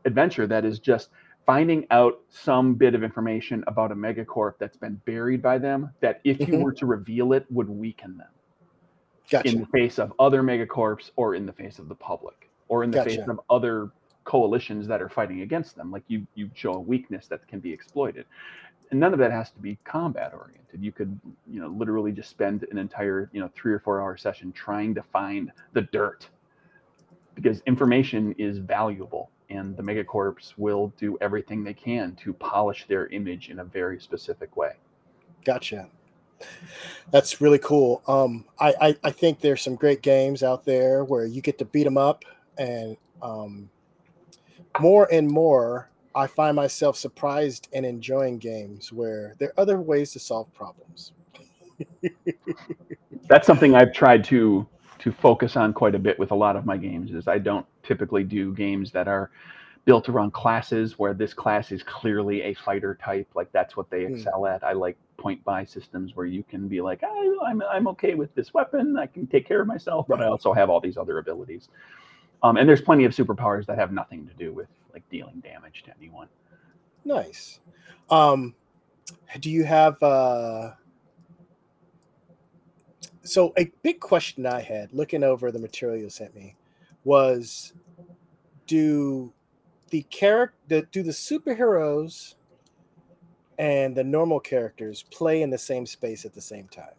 adventure 0.05 0.47
that 0.47 0.65
is 0.65 0.79
just 0.79 1.09
finding 1.45 1.85
out 1.91 2.19
some 2.29 2.73
bit 2.75 2.95
of 2.95 3.03
information 3.03 3.63
about 3.67 3.91
a 3.91 3.95
megacorp 3.95 4.53
that's 4.59 4.77
been 4.77 4.95
buried 5.05 5.41
by 5.41 5.57
them 5.57 5.89
that 5.99 6.21
if 6.23 6.39
you 6.39 6.53
Mhm. 6.55 6.63
were 6.63 6.71
to 6.73 6.85
reveal 6.85 7.33
it 7.33 7.45
would 7.51 7.69
weaken 7.69 8.17
them. 8.17 8.27
Gotcha. 9.29 9.47
in 9.47 9.61
the 9.61 9.65
face 9.67 9.99
of 9.99 10.13
other 10.19 10.43
megacorps 10.43 11.11
or 11.15 11.33
in 11.33 11.45
the 11.45 11.53
face 11.53 11.79
of 11.79 11.87
the 11.87 11.95
public 11.95 12.49
or 12.67 12.83
in 12.83 12.91
the 12.91 13.01
face 13.03 13.25
of 13.27 13.39
other 13.49 13.89
coalitions 14.25 14.85
that 14.87 15.01
are 15.01 15.07
fighting 15.09 15.41
against 15.41 15.75
them. 15.77 15.91
Like 15.91 16.03
you 16.07 16.27
you 16.35 16.51
show 16.53 16.73
a 16.73 16.79
weakness 16.79 17.27
that 17.29 17.47
can 17.47 17.59
be 17.61 17.71
exploited. 17.71 18.25
And 18.91 18.99
none 18.99 19.13
of 19.13 19.19
that 19.19 19.31
has 19.31 19.49
to 19.51 19.59
be 19.59 19.77
combat 19.85 20.33
oriented. 20.33 20.83
You 20.83 20.91
could 20.91 21.17
you 21.47 21.61
know 21.61 21.67
literally 21.69 22.11
just 22.11 22.29
spend 22.29 22.63
an 22.69 22.77
entire 22.77 23.29
you 23.31 23.39
know 23.39 23.49
three 23.55 23.73
or 23.73 23.79
four 23.79 24.01
hour 24.01 24.17
session 24.17 24.51
trying 24.51 24.93
to 24.95 25.01
find 25.01 25.51
the 25.71 25.83
dirt 25.83 26.29
because 27.33 27.61
information 27.61 28.33
is 28.33 28.57
valuable 28.59 29.31
and 29.49 29.75
the 29.77 29.83
megacorps 29.83 30.53
will 30.57 30.93
do 30.97 31.17
everything 31.21 31.63
they 31.63 31.73
can 31.73 32.15
to 32.15 32.33
polish 32.33 32.85
their 32.87 33.07
image 33.07 33.49
in 33.49 33.59
a 33.59 33.63
very 33.63 33.99
specific 33.99 34.55
way 34.57 34.73
Gotcha. 35.43 35.89
That's 37.11 37.41
really 37.41 37.59
cool. 37.59 38.01
Um, 38.07 38.45
I, 38.59 38.73
I, 38.81 38.97
I 39.03 39.11
think 39.11 39.39
there's 39.39 39.61
some 39.61 39.75
great 39.75 40.01
games 40.01 40.43
out 40.43 40.65
there 40.65 41.03
where 41.03 41.25
you 41.25 41.41
get 41.41 41.57
to 41.59 41.65
beat 41.65 41.83
them 41.83 41.97
up, 41.97 42.25
and 42.57 42.97
um, 43.21 43.69
more 44.79 45.07
and 45.11 45.29
more, 45.29 45.89
I 46.15 46.27
find 46.27 46.55
myself 46.55 46.97
surprised 46.97 47.69
and 47.73 47.85
enjoying 47.85 48.39
games 48.39 48.91
where 48.91 49.35
there 49.39 49.49
are 49.49 49.59
other 49.59 49.79
ways 49.79 50.11
to 50.13 50.19
solve 50.19 50.53
problems. 50.53 51.13
that's 53.27 53.47
something 53.47 53.75
I've 53.75 53.93
tried 53.93 54.23
to 54.25 54.67
to 55.03 55.11
focus 55.11 55.57
on 55.57 55.73
quite 55.73 55.95
a 55.95 55.99
bit 55.99 56.17
with 56.17 56.31
a 56.31 56.35
lot 56.35 56.55
of 56.55 56.65
my 56.65 56.77
games 56.77 57.11
is 57.11 57.27
I 57.27 57.37
don't 57.37 57.65
typically 57.83 58.23
do 58.23 58.53
games 58.53 58.89
that 58.91 59.09
are 59.09 59.31
built 59.83 60.07
around 60.07 60.31
classes 60.31 60.97
where 60.97 61.13
this 61.13 61.33
class 61.33 61.73
is 61.73 61.83
clearly 61.83 62.41
a 62.43 62.53
fighter 62.53 62.97
type 63.03 63.27
like 63.35 63.51
that's 63.51 63.75
what 63.75 63.89
they 63.89 64.05
Hmm. 64.05 64.13
excel 64.13 64.45
at 64.47 64.63
I 64.63 64.71
like 64.71 64.95
point 65.17 65.43
buy 65.43 65.65
systems 65.65 66.15
where 66.15 66.25
you 66.25 66.41
can 66.43 66.69
be 66.69 66.79
like 66.79 67.03
I, 67.03 67.37
I'm, 67.45 67.61
I'm 67.63 67.87
okay 67.89 68.13
with 68.13 68.33
this 68.33 68.53
weapon 68.53 68.97
I 68.97 69.07
can 69.07 69.27
take 69.27 69.45
care 69.45 69.59
of 69.59 69.67
myself 69.67 70.05
but 70.07 70.21
I 70.21 70.27
also 70.27 70.53
have 70.53 70.69
all 70.69 70.79
these 70.79 70.95
other 70.95 71.17
abilities 71.17 71.67
um, 72.41 72.55
and 72.55 72.67
there's 72.67 72.81
plenty 72.81 73.03
of 73.03 73.11
superpowers 73.11 73.65
that 73.65 73.77
have 73.77 73.91
nothing 73.91 74.25
to 74.27 74.33
do 74.35 74.53
with 74.53 74.67
like 74.93 75.03
dealing 75.09 75.41
damage 75.41 75.83
to 75.85 75.91
anyone 75.99 76.29
Nice. 77.05 77.59
Um, 78.09 78.55
do 79.41 79.51
you 79.51 79.65
have 79.65 80.01
uh 80.01 80.71
so 83.23 83.53
a 83.57 83.71
big 83.81 83.99
question 83.99 84.45
I 84.45 84.61
had 84.61 84.93
looking 84.93 85.23
over 85.23 85.51
the 85.51 85.59
material 85.59 85.97
you 85.97 86.09
sent 86.09 86.35
me 86.35 86.55
was 87.03 87.73
do 88.67 89.31
the 89.89 90.03
character 90.03 90.87
do 90.91 91.03
the 91.03 91.11
superheroes 91.11 92.35
and 93.57 93.95
the 93.95 94.03
normal 94.03 94.39
characters 94.39 95.03
play 95.11 95.41
in 95.41 95.49
the 95.49 95.57
same 95.57 95.85
space 95.85 96.25
at 96.25 96.33
the 96.33 96.41
same 96.41 96.67
time? 96.67 96.95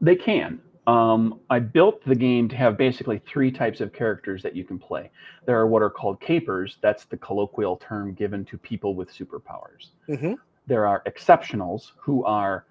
They 0.00 0.16
can. 0.16 0.60
Um, 0.86 1.40
I 1.50 1.58
built 1.58 2.02
the 2.06 2.14
game 2.14 2.48
to 2.48 2.56
have 2.56 2.78
basically 2.78 3.20
three 3.26 3.50
types 3.50 3.80
of 3.80 3.92
characters 3.92 4.42
that 4.42 4.56
you 4.56 4.64
can 4.64 4.78
play. 4.78 5.10
There 5.44 5.58
are 5.58 5.66
what 5.66 5.82
are 5.82 5.90
called 5.90 6.20
capers. 6.20 6.78
That's 6.80 7.04
the 7.04 7.18
colloquial 7.18 7.76
term 7.76 8.14
given 8.14 8.44
to 8.46 8.56
people 8.56 8.94
with 8.94 9.12
superpowers. 9.12 9.90
Mm-hmm. 10.08 10.34
There 10.66 10.86
are 10.86 11.02
exceptionals 11.06 11.92
who 11.98 12.24
are 12.24 12.64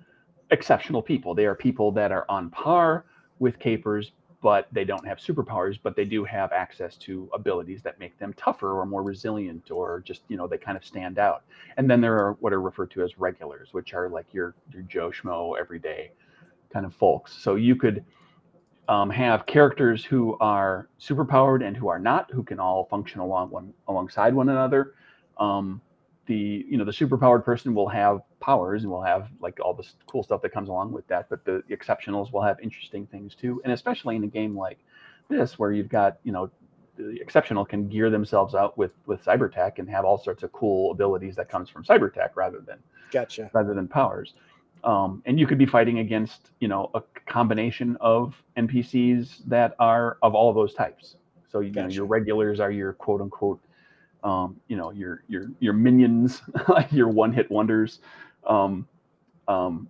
exceptional 0.52 1.02
people. 1.02 1.34
They 1.34 1.46
are 1.46 1.56
people 1.56 1.92
that 1.94 2.12
are 2.12 2.26
on 2.30 2.50
par 2.50 3.06
with 3.40 3.60
capers, 3.60 4.12
but 4.42 4.68
they 4.72 4.86
don't 4.86 5.06
have 5.06 5.18
superpowers, 5.18 5.80
but 5.82 5.96
they 5.96 6.06
do 6.06 6.24
have 6.24 6.52
access 6.52 6.96
to 6.98 7.30
abilities 7.34 7.82
that 7.84 8.00
make 8.00 8.18
them 8.20 8.34
tougher 8.34 8.74
or 8.80 8.86
more 8.86 9.04
resilient 9.04 9.72
or 9.72 10.02
just, 10.06 10.22
you 10.28 10.38
know, 10.38 10.48
they 10.48 10.58
kind 10.58 10.78
of 10.78 10.86
stand 10.86 11.20
out. 11.20 11.44
And 11.78 11.90
then 11.90 12.02
there 12.02 12.18
are 12.18 12.34
what 12.40 12.54
are 12.54 12.62
referred 12.62 12.92
to 12.92 13.04
as 13.04 13.18
regulars, 13.18 13.70
which 13.74 13.94
are 13.94 14.10
like 14.10 14.34
your 14.34 14.56
your 14.72 14.84
Joe 14.84 15.10
Schmo 15.12 15.60
everyday 15.60 16.12
kind 16.72 16.86
of 16.86 16.94
folks. 16.94 17.34
So 17.34 17.56
you 17.56 17.76
could 17.76 18.04
um, 18.90 19.10
have 19.10 19.46
characters 19.46 20.06
who 20.06 20.38
are 20.40 20.88
superpowered 21.00 21.66
and 21.66 21.76
who 21.76 21.88
are 21.88 22.00
not, 22.00 22.32
who 22.32 22.44
can 22.44 22.60
all 22.60 22.86
function 22.86 23.20
along 23.20 23.50
one 23.50 23.74
alongside 23.88 24.34
one 24.34 24.50
another. 24.50 24.94
Um, 25.38 25.82
the 26.26 26.66
you 26.70 26.78
know 26.78 26.86
the 26.86 26.92
superpowered 26.92 27.44
person 27.44 27.74
will 27.74 27.90
have 27.90 28.22
powers 28.40 28.84
and 28.84 28.92
we'll 28.92 29.02
have 29.02 29.30
like 29.42 29.60
all 29.60 29.74
this 29.74 29.96
cool 30.08 30.24
stuff 30.24 30.42
that 30.42 30.52
comes 30.52 30.70
along 30.70 30.92
with 30.92 31.08
that, 31.08 31.30
but 31.30 31.44
the 31.46 31.64
exceptionals 31.70 32.32
will 32.32 32.42
have 32.42 32.60
interesting 32.60 33.06
things 33.08 33.36
too. 33.36 33.62
And 33.64 33.74
especially 33.74 34.16
in 34.16 34.24
a 34.24 34.28
game 34.28 34.56
like 34.56 34.80
this, 35.30 35.58
where 35.60 35.72
you've 35.72 35.90
got 35.90 36.18
you 36.24 36.32
know 36.32 36.50
the 36.98 37.20
exceptional 37.22 37.66
can 37.66 37.88
gear 37.88 38.10
themselves 38.10 38.56
out 38.56 38.78
with 38.78 38.92
with 39.06 39.24
cyber 39.24 39.52
tech 39.52 39.80
and 39.80 39.90
have 39.90 40.06
all 40.06 40.18
sorts 40.18 40.44
of 40.44 40.52
cool 40.52 40.92
abilities 40.92 41.36
that 41.36 41.50
comes 41.50 41.70
from 41.70 41.84
cyber 41.84 42.14
tech 42.14 42.36
rather 42.36 42.60
than 42.60 42.78
Gotcha. 43.12 43.50
rather 43.54 43.74
than 43.74 43.88
powers. 43.88 44.34
Um, 44.84 45.24
and 45.26 45.40
you 45.40 45.48
could 45.48 45.58
be 45.58 45.66
fighting 45.66 46.00
against, 46.00 46.52
you 46.60 46.68
know, 46.68 46.92
a 46.94 47.02
combination 47.26 47.98
of 48.00 48.36
NPCs 48.58 49.46
that 49.48 49.76
are 49.80 50.18
of 50.22 50.36
all 50.36 50.50
of 50.50 50.56
those 50.56 50.74
types. 50.74 51.16
So 51.52 51.62
you 51.62 51.72
know, 51.72 51.88
your 51.88 52.06
regulars 52.06 52.60
are 52.60 52.72
your 52.72 52.94
quote 52.94 53.22
unquote, 53.22 53.60
um, 54.24 54.60
you 54.68 54.78
know, 54.78 54.92
your 54.92 55.24
your 55.28 55.50
your 55.60 55.74
minions, 55.74 56.42
like 56.68 56.92
your 56.92 57.08
one 57.08 57.34
hit 57.34 57.50
wonders, 57.50 58.00
um, 58.48 58.88
um, 59.48 59.88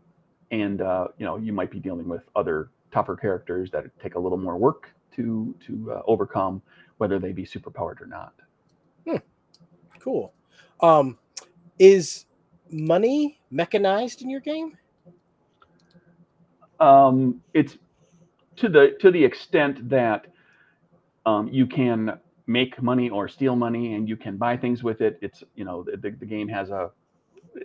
and 0.52 0.82
uh, 0.82 1.08
you 1.18 1.26
know, 1.26 1.38
you 1.38 1.54
might 1.54 1.72
be 1.72 1.80
dealing 1.80 2.08
with 2.08 2.22
other 2.36 2.70
tougher 2.92 3.16
characters 3.16 3.70
that 3.72 3.86
take 4.02 4.16
a 4.16 4.20
little 4.20 4.38
more 4.38 4.58
work 4.58 4.90
to 5.16 5.56
to 5.66 5.94
uh, 5.94 6.02
overcome, 6.08 6.62
whether 6.98 7.20
they 7.20 7.32
be 7.32 7.46
superpowered 7.46 8.02
or 8.02 8.08
not. 8.08 8.34
Cool. 10.00 10.34
Um, 10.82 11.18
is 11.80 12.26
money 12.70 13.40
mechanized 13.50 14.22
in 14.22 14.30
your 14.30 14.42
game? 14.42 14.78
um, 16.80 17.42
it's 17.54 17.78
to 18.58 18.70
the 18.70 18.96
to 19.00 19.12
the 19.12 19.24
extent 19.24 19.90
that 19.90 20.28
um, 21.26 21.50
you 21.52 21.66
can 21.66 22.20
make 22.46 22.82
money 22.82 23.10
or 23.10 23.28
steal 23.28 23.56
money 23.56 23.96
and 23.96 24.08
you 24.08 24.16
can 24.16 24.38
buy 24.38 24.56
things 24.56 24.82
with 24.82 25.02
it 25.02 25.20
it's 25.22 25.44
you 25.56 25.66
know 25.66 25.84
the, 25.84 25.98
the 25.98 26.26
game 26.26 26.48
has 26.48 26.70
a 26.70 26.92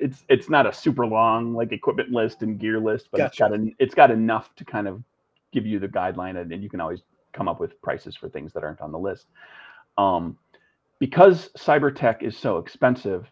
it's 0.00 0.24
it's 0.28 0.48
not 0.48 0.66
a 0.66 0.72
super 0.72 1.06
long 1.06 1.54
like 1.54 1.72
equipment 1.72 2.10
list 2.10 2.42
and 2.42 2.58
gear 2.58 2.78
list 2.78 3.08
but 3.10 3.20
it's 3.20 3.38
got 3.38 3.52
an, 3.52 3.74
it's 3.78 3.94
got 3.94 4.10
enough 4.10 4.54
to 4.56 4.64
kind 4.64 4.88
of 4.88 5.02
give 5.52 5.66
you 5.66 5.78
the 5.78 5.88
guideline 5.88 6.40
and, 6.40 6.52
and 6.52 6.62
you 6.62 6.70
can 6.70 6.80
always 6.80 7.02
come 7.32 7.48
up 7.48 7.60
with 7.60 7.80
prices 7.82 8.16
for 8.16 8.28
things 8.28 8.52
that 8.52 8.62
aren't 8.62 8.80
on 8.80 8.92
the 8.92 8.98
list 8.98 9.26
um, 9.98 10.36
because 10.98 11.50
cyber 11.58 11.94
tech 11.94 12.22
is 12.22 12.36
so 12.36 12.58
expensive 12.58 13.30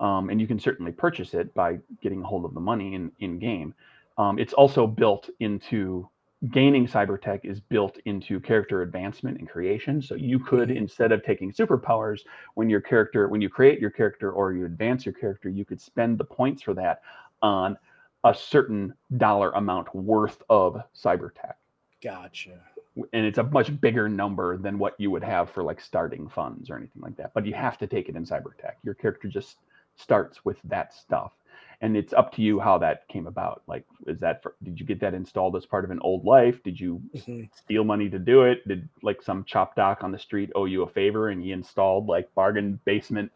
um, 0.00 0.30
and 0.30 0.40
you 0.40 0.46
can 0.46 0.58
certainly 0.58 0.92
purchase 0.92 1.34
it 1.34 1.52
by 1.54 1.78
getting 2.02 2.22
a 2.22 2.26
hold 2.26 2.44
of 2.44 2.54
the 2.54 2.60
money 2.60 2.94
in 2.94 3.12
in 3.20 3.38
game. 3.38 3.74
Um, 4.18 4.38
it's 4.38 4.54
also 4.54 4.86
built 4.86 5.28
into 5.40 6.08
gaining 6.48 6.86
cyber 6.86 7.20
tech 7.20 7.44
is 7.44 7.60
built 7.60 7.98
into 8.06 8.40
character 8.40 8.80
advancement 8.80 9.38
and 9.38 9.48
creation. 9.48 10.00
So 10.00 10.14
you 10.14 10.38
could, 10.38 10.70
Mhm. 10.70 10.76
instead 10.76 11.12
of 11.12 11.22
taking 11.22 11.52
superpowers, 11.52 12.20
when 12.54 12.70
your 12.70 12.80
character, 12.80 13.28
when 13.28 13.42
you 13.42 13.50
create 13.50 13.78
your 13.78 13.90
character 13.90 14.32
or 14.32 14.52
you 14.52 14.64
advance 14.64 15.04
your 15.04 15.12
character, 15.12 15.50
you 15.50 15.64
could 15.66 15.80
spend 15.80 16.16
the 16.16 16.24
points 16.24 16.62
for 16.62 16.72
that 16.74 17.02
on 17.42 17.76
a 18.24 18.32
certain 18.34 18.94
dollar 19.16 19.50
amount 19.50 19.94
worth 19.94 20.42
of 20.48 20.82
cyber 20.94 21.30
tech. 21.34 21.58
Gotcha. 22.00 22.64
And 23.12 23.26
it's 23.26 23.38
a 23.38 23.44
much 23.44 23.78
bigger 23.80 24.08
number 24.08 24.56
than 24.56 24.78
what 24.78 24.98
you 24.98 25.10
would 25.10 25.22
have 25.24 25.50
for 25.50 25.62
like 25.62 25.80
starting 25.80 26.28
funds 26.28 26.70
or 26.70 26.76
anything 26.76 27.02
like 27.02 27.16
that. 27.16 27.32
But 27.34 27.46
you 27.46 27.54
have 27.54 27.78
to 27.78 27.86
take 27.86 28.08
it 28.08 28.16
in 28.16 28.24
cyber 28.24 28.56
tech. 28.56 28.78
Your 28.82 28.94
character 28.94 29.28
just 29.28 29.58
starts 29.96 30.44
with 30.44 30.60
that 30.62 30.92
stuff 30.92 31.32
and 31.82 31.96
it's 31.96 32.12
up 32.12 32.32
to 32.34 32.42
you 32.42 32.60
how 32.60 32.78
that 32.78 33.06
came 33.08 33.26
about. 33.26 33.62
Like 33.66 33.84
is 34.06 34.18
that 34.20 34.42
for, 34.42 34.54
did 34.62 34.78
you 34.80 34.86
get 34.86 35.00
that 35.00 35.14
installed 35.14 35.56
as 35.56 35.66
part 35.66 35.84
of 35.84 35.90
an 35.90 36.00
old 36.02 36.24
life? 36.24 36.62
Did 36.62 36.78
you 36.78 37.02
Mhm. 37.16 37.48
steal 37.54 37.84
money 37.84 38.08
to 38.10 38.18
do 38.18 38.42
it? 38.42 38.66
Did 38.68 38.88
like 39.02 39.22
some 39.22 39.44
chop 39.44 39.76
doc 39.76 40.04
on 40.04 40.12
the 40.12 40.18
street 40.18 40.50
owe 40.54 40.66
you 40.66 40.82
a 40.82 40.88
favor 40.88 41.30
and 41.30 41.42
he 41.42 41.52
installed 41.52 42.06
like 42.06 42.32
bargain 42.34 42.78
basement 42.84 43.32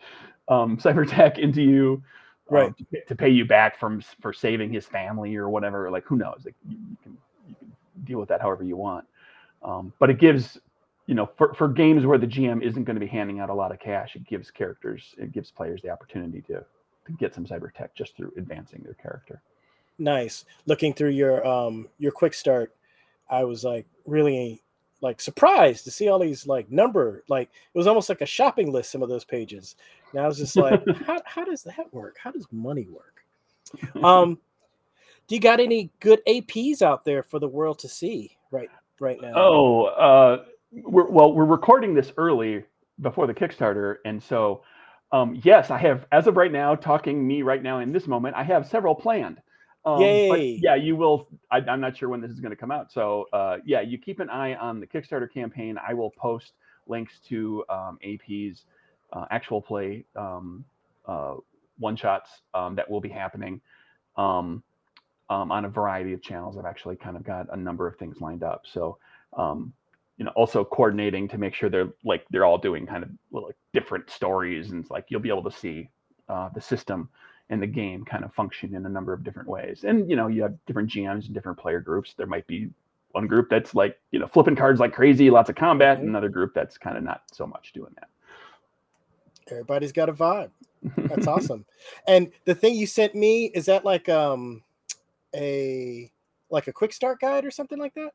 um 0.48 0.76
cybertech 0.84 1.38
into 1.38 1.62
you 1.62 2.02
um, 2.50 2.54
Right. 2.56 2.76
to, 2.76 2.84
pay- 2.84 3.02
to 3.08 3.14
pay 3.16 3.30
you 3.30 3.44
back 3.46 3.78
from 3.80 4.02
for 4.20 4.32
saving 4.32 4.72
his 4.72 4.86
family 4.86 5.36
or 5.36 5.48
whatever? 5.48 5.90
Like 5.90 6.04
who 6.04 6.16
knows? 6.16 6.42
Like 6.44 6.54
you, 6.68 6.78
you 6.90 6.96
can 7.02 7.18
you 7.48 7.54
can 7.58 7.72
deal 8.04 8.18
with 8.20 8.28
that 8.28 8.40
however 8.42 8.64
you 8.64 8.76
want. 8.76 9.06
Um, 9.62 9.92
but 9.98 10.10
it 10.10 10.18
gives 10.18 10.58
you 11.06 11.14
know 11.14 11.30
for, 11.38 11.54
for 11.54 11.68
games 11.68 12.06
where 12.06 12.18
the 12.18 12.26
gm 12.26 12.62
isn't 12.62 12.84
going 12.84 12.96
to 12.96 13.00
be 13.00 13.06
handing 13.06 13.40
out 13.40 13.50
a 13.50 13.54
lot 13.54 13.72
of 13.72 13.78
cash 13.80 14.16
it 14.16 14.26
gives 14.26 14.50
characters 14.50 15.14
it 15.18 15.32
gives 15.32 15.50
players 15.50 15.82
the 15.82 15.90
opportunity 15.90 16.40
to 16.42 16.64
to 17.06 17.12
get 17.12 17.34
some 17.34 17.44
cyber 17.44 17.72
tech 17.72 17.94
just 17.94 18.16
through 18.16 18.32
advancing 18.36 18.82
their 18.82 18.94
character 18.94 19.42
Nice. 19.98 20.44
Looking 20.66 20.92
through 20.92 21.10
your 21.10 21.46
um 21.46 21.88
your 21.98 22.12
quick 22.12 22.34
start, 22.34 22.74
I 23.30 23.44
was 23.44 23.64
like 23.64 23.86
really 24.06 24.62
like 25.00 25.20
surprised 25.20 25.84
to 25.84 25.90
see 25.90 26.08
all 26.08 26.18
these 26.18 26.46
like 26.46 26.70
number 26.70 27.24
like 27.28 27.48
it 27.48 27.78
was 27.78 27.86
almost 27.86 28.08
like 28.08 28.20
a 28.20 28.26
shopping 28.26 28.72
list 28.72 28.90
some 28.90 29.02
of 29.02 29.08
those 29.08 29.24
pages. 29.24 29.76
And 30.12 30.20
I 30.20 30.26
was 30.26 30.38
just 30.38 30.56
like, 30.56 30.82
how 31.06 31.20
how 31.24 31.44
does 31.44 31.62
that 31.64 31.92
work? 31.92 32.16
How 32.22 32.30
does 32.30 32.46
money 32.50 32.88
work? 32.88 33.24
Um 34.02 34.38
do 35.26 35.34
you 35.34 35.40
got 35.40 35.60
any 35.60 35.90
good 36.00 36.20
APs 36.26 36.82
out 36.82 37.04
there 37.04 37.22
for 37.22 37.38
the 37.38 37.48
world 37.48 37.78
to 37.80 37.88
see 37.88 38.36
right 38.50 38.70
right 39.00 39.20
now? 39.20 39.32
oh 39.36 39.84
uh 39.86 40.44
we're, 40.72 41.08
well 41.08 41.32
we're 41.32 41.44
recording 41.44 41.94
this 41.94 42.12
early 42.16 42.64
before 43.00 43.26
the 43.26 43.34
kickstarter 43.34 43.96
and 44.04 44.22
so 44.22 44.62
um 45.14 45.40
yes 45.44 45.70
i 45.70 45.78
have 45.78 46.06
as 46.12 46.26
of 46.26 46.36
right 46.36 46.52
now 46.52 46.74
talking 46.74 47.26
me 47.26 47.42
right 47.42 47.62
now 47.62 47.78
in 47.78 47.92
this 47.92 48.06
moment 48.06 48.34
i 48.36 48.42
have 48.42 48.66
several 48.66 48.94
planned 48.94 49.40
um, 49.86 50.24
but 50.28 50.40
Yay. 50.40 50.58
yeah 50.62 50.74
you 50.74 50.96
will 50.96 51.28
I, 51.50 51.58
i'm 51.58 51.80
not 51.80 51.96
sure 51.96 52.08
when 52.08 52.20
this 52.20 52.30
is 52.30 52.40
going 52.40 52.50
to 52.50 52.56
come 52.56 52.70
out 52.70 52.92
so 52.92 53.26
uh 53.32 53.58
yeah 53.64 53.80
you 53.80 53.98
keep 53.98 54.20
an 54.20 54.30
eye 54.30 54.54
on 54.54 54.80
the 54.80 54.86
kickstarter 54.86 55.32
campaign 55.32 55.78
i 55.86 55.94
will 55.94 56.10
post 56.10 56.52
links 56.86 57.20
to 57.28 57.64
um, 57.70 57.98
ap's 58.02 58.64
uh, 59.12 59.26
actual 59.30 59.62
play 59.62 60.04
um, 60.16 60.64
uh, 61.06 61.34
one 61.78 61.96
shots 61.96 62.42
um, 62.54 62.74
that 62.74 62.90
will 62.90 63.00
be 63.00 63.08
happening 63.08 63.60
um, 64.16 64.62
um, 65.30 65.50
on 65.50 65.64
a 65.64 65.68
variety 65.68 66.12
of 66.12 66.22
channels. 66.22 66.56
I've 66.58 66.66
actually 66.66 66.96
kind 66.96 67.16
of 67.16 67.24
got 67.24 67.46
a 67.52 67.56
number 67.56 67.86
of 67.86 67.96
things 67.96 68.20
lined 68.20 68.42
up. 68.42 68.62
So, 68.64 68.98
um, 69.36 69.72
you 70.16 70.24
know, 70.24 70.32
also 70.36 70.64
coordinating 70.64 71.28
to 71.28 71.38
make 71.38 71.54
sure 71.54 71.68
they're 71.68 71.92
like 72.04 72.24
they're 72.30 72.44
all 72.44 72.58
doing 72.58 72.86
kind 72.86 73.02
of 73.02 73.10
like 73.32 73.56
different 73.74 74.08
stories, 74.10 74.70
and 74.70 74.82
it's 74.82 74.90
like 74.90 75.06
you'll 75.10 75.20
be 75.20 75.28
able 75.28 75.44
to 75.44 75.52
see 75.52 75.90
uh, 76.30 76.48
the 76.54 76.60
system 76.62 77.10
and 77.50 77.60
the 77.60 77.66
game 77.66 78.04
kind 78.06 78.24
of 78.24 78.32
function 78.32 78.74
in 78.74 78.86
a 78.86 78.88
number 78.88 79.12
of 79.12 79.22
different 79.22 79.48
ways. 79.48 79.84
And 79.84 80.08
you 80.08 80.16
know, 80.16 80.28
you 80.28 80.42
have 80.42 80.54
different 80.66 80.90
GMs 80.90 81.26
and 81.26 81.34
different 81.34 81.58
player 81.58 81.80
groups. 81.80 82.14
There 82.16 82.26
might 82.26 82.46
be 82.46 82.70
one 83.12 83.26
group 83.26 83.50
that's 83.50 83.74
like 83.74 84.00
you 84.12 84.18
know 84.18 84.26
flipping 84.28 84.56
cards 84.56 84.80
like 84.80 84.94
crazy, 84.94 85.30
lots 85.30 85.50
of 85.50 85.56
combat, 85.56 85.98
and 85.98 86.06
Mhm. 86.06 86.10
another 86.10 86.30
group 86.30 86.54
that's 86.54 86.78
kind 86.78 86.96
of 86.96 87.04
not 87.04 87.24
so 87.32 87.46
much 87.46 87.72
doing 87.74 87.92
that. 87.96 88.08
Everybody's 89.50 89.92
got 89.92 90.08
a 90.08 90.12
vibe. 90.14 90.50
That's 91.08 91.26
awesome. 91.28 91.66
And 92.08 92.32
the 92.46 92.54
thing 92.54 92.74
you 92.76 92.86
sent 92.86 93.14
me 93.14 93.46
is 93.46 93.66
that 93.66 93.84
like 93.84 94.08
um 94.08 94.62
a 95.34 96.10
like 96.50 96.68
a 96.68 96.72
quick 96.72 96.92
start 96.92 97.20
guide 97.20 97.44
or 97.44 97.50
something 97.50 97.78
like 97.78 97.94
that? 97.94 98.12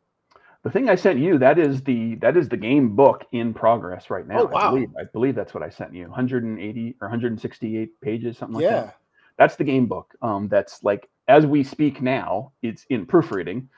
The 0.63 0.69
thing 0.69 0.89
I 0.89 0.95
sent 0.95 1.19
you 1.19 1.37
that 1.37 1.57
is 1.57 1.81
the 1.83 2.15
that 2.15 2.35
is 2.35 2.49
the 2.49 2.57
game 2.57 2.95
book 2.95 3.25
in 3.31 3.53
progress 3.53 4.09
right 4.09 4.27
now. 4.27 4.41
Oh, 4.41 4.45
wow. 4.45 4.59
I 4.59 4.69
believe 4.71 4.89
I 4.99 5.03
believe 5.05 5.35
that's 5.35 5.53
what 5.53 5.63
I 5.63 5.69
sent 5.69 5.93
you. 5.93 6.03
180 6.03 6.95
or 7.01 7.07
168 7.07 8.01
pages, 8.01 8.37
something 8.37 8.55
like 8.55 8.63
yeah. 8.63 8.81
that. 8.81 8.97
That's 9.37 9.55
the 9.55 9.63
game 9.63 9.85
book. 9.85 10.13
Um, 10.21 10.49
that's 10.49 10.83
like 10.83 11.09
as 11.27 11.45
we 11.45 11.63
speak 11.63 12.01
now, 12.01 12.51
it's 12.61 12.85
in 12.89 13.05
proofreading. 13.05 13.69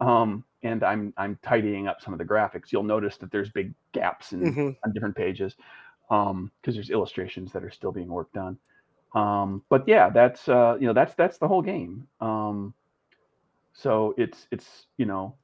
Um, 0.00 0.44
and 0.62 0.82
I'm 0.82 1.12
I'm 1.18 1.38
tidying 1.42 1.88
up 1.88 2.00
some 2.00 2.14
of 2.14 2.18
the 2.18 2.24
graphics. 2.24 2.72
You'll 2.72 2.84
notice 2.84 3.18
that 3.18 3.30
there's 3.30 3.50
big 3.50 3.74
gaps 3.92 4.32
in 4.32 4.40
Mhm. 4.40 4.76
on 4.84 4.92
different 4.92 5.16
pages 5.16 5.56
um 6.10 6.50
because 6.60 6.74
there's 6.74 6.90
illustrations 6.90 7.52
that 7.52 7.64
are 7.64 7.70
still 7.70 7.92
being 7.92 8.08
worked 8.08 8.36
on 8.36 8.58
um 9.14 9.62
but 9.68 9.86
yeah 9.86 10.10
that's 10.10 10.48
uh 10.48 10.76
you 10.80 10.86
know 10.86 10.92
that's 10.92 11.14
that's 11.14 11.38
the 11.38 11.48
whole 11.48 11.62
game 11.62 12.06
um 12.20 12.74
so 13.72 14.14
it's 14.18 14.46
it's 14.50 14.86
you 14.96 15.06
know 15.06 15.34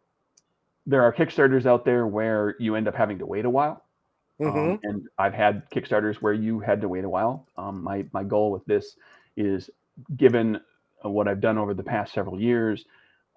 there 0.87 1.03
are 1.03 1.13
kickstarters 1.13 1.67
out 1.67 1.85
there 1.85 2.07
where 2.07 2.55
you 2.59 2.75
end 2.77 2.89
up 2.89 2.95
having 2.95 3.19
to 3.19 3.27
wait 3.27 3.45
a 3.45 3.51
while 3.51 3.85
Mhm. 4.41 4.75
um, 4.75 4.81
and 4.83 5.09
i've 5.19 5.35
had 5.35 5.69
kickstarters 5.71 6.17
where 6.17 6.35
you 6.35 6.61
had 6.61 6.81
to 6.83 6.89
wait 6.89 7.05
a 7.05 7.09
while 7.09 7.47
um 7.57 7.83
my 7.83 8.05
my 8.13 8.23
goal 8.25 8.51
with 8.51 8.65
this 8.67 8.97
is 9.37 9.71
given 10.17 10.61
what 11.03 11.29
i've 11.29 11.41
done 11.41 11.59
over 11.59 11.75
the 11.75 11.83
past 11.83 12.13
several 12.13 12.41
years 12.41 12.85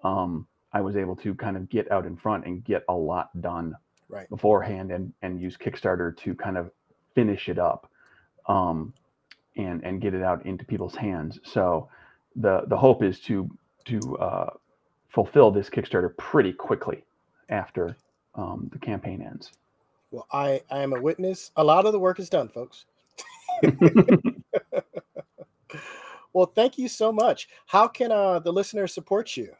um 0.04 0.46
i 0.72 0.80
was 0.80 0.96
able 0.96 1.16
to 1.16 1.34
kind 1.34 1.56
of 1.56 1.68
get 1.68 1.90
out 1.90 2.06
in 2.06 2.16
front 2.16 2.44
and 2.46 2.64
get 2.64 2.84
a 2.88 2.94
lot 2.94 3.28
done 3.40 3.74
Right. 4.08 4.28
beforehand 4.28 4.90
and 4.90 5.12
and 5.22 5.40
use 5.40 5.56
Kickstarter 5.56 6.16
to 6.16 6.34
kind 6.34 6.58
of 6.58 6.72
finish 7.14 7.48
it 7.48 7.60
up 7.60 7.88
um, 8.48 8.92
and 9.56 9.84
and 9.84 10.00
get 10.00 10.14
it 10.14 10.22
out 10.22 10.44
into 10.46 10.64
people's 10.64 10.96
hands. 10.96 11.38
So 11.44 11.88
the 12.34 12.62
the 12.66 12.76
hope 12.76 13.04
is 13.04 13.20
to 13.20 13.48
to 13.84 14.18
uh, 14.18 14.50
fulfill 15.10 15.52
this 15.52 15.70
Kickstarter 15.70 16.16
pretty 16.16 16.52
quickly 16.52 17.04
after 17.50 17.96
um, 18.34 18.70
the 18.72 18.78
campaign 18.78 19.22
ends. 19.22 19.52
Well, 20.10 20.26
I 20.32 20.62
I 20.70 20.78
am 20.80 20.92
a 20.92 21.00
witness. 21.00 21.50
A 21.56 21.64
lot 21.64 21.86
of 21.86 21.92
the 21.92 22.00
work 22.00 22.18
is 22.18 22.30
done, 22.30 22.48
folks. 22.48 22.86
Well, 26.32 26.46
thank 26.46 26.78
you 26.78 26.86
so 26.86 27.10
much. 27.10 27.48
How 27.66 27.88
can 27.88 28.12
uh 28.12 28.38
the 28.38 28.52
listeners 28.52 28.94
support 28.94 29.36
you? 29.36 29.52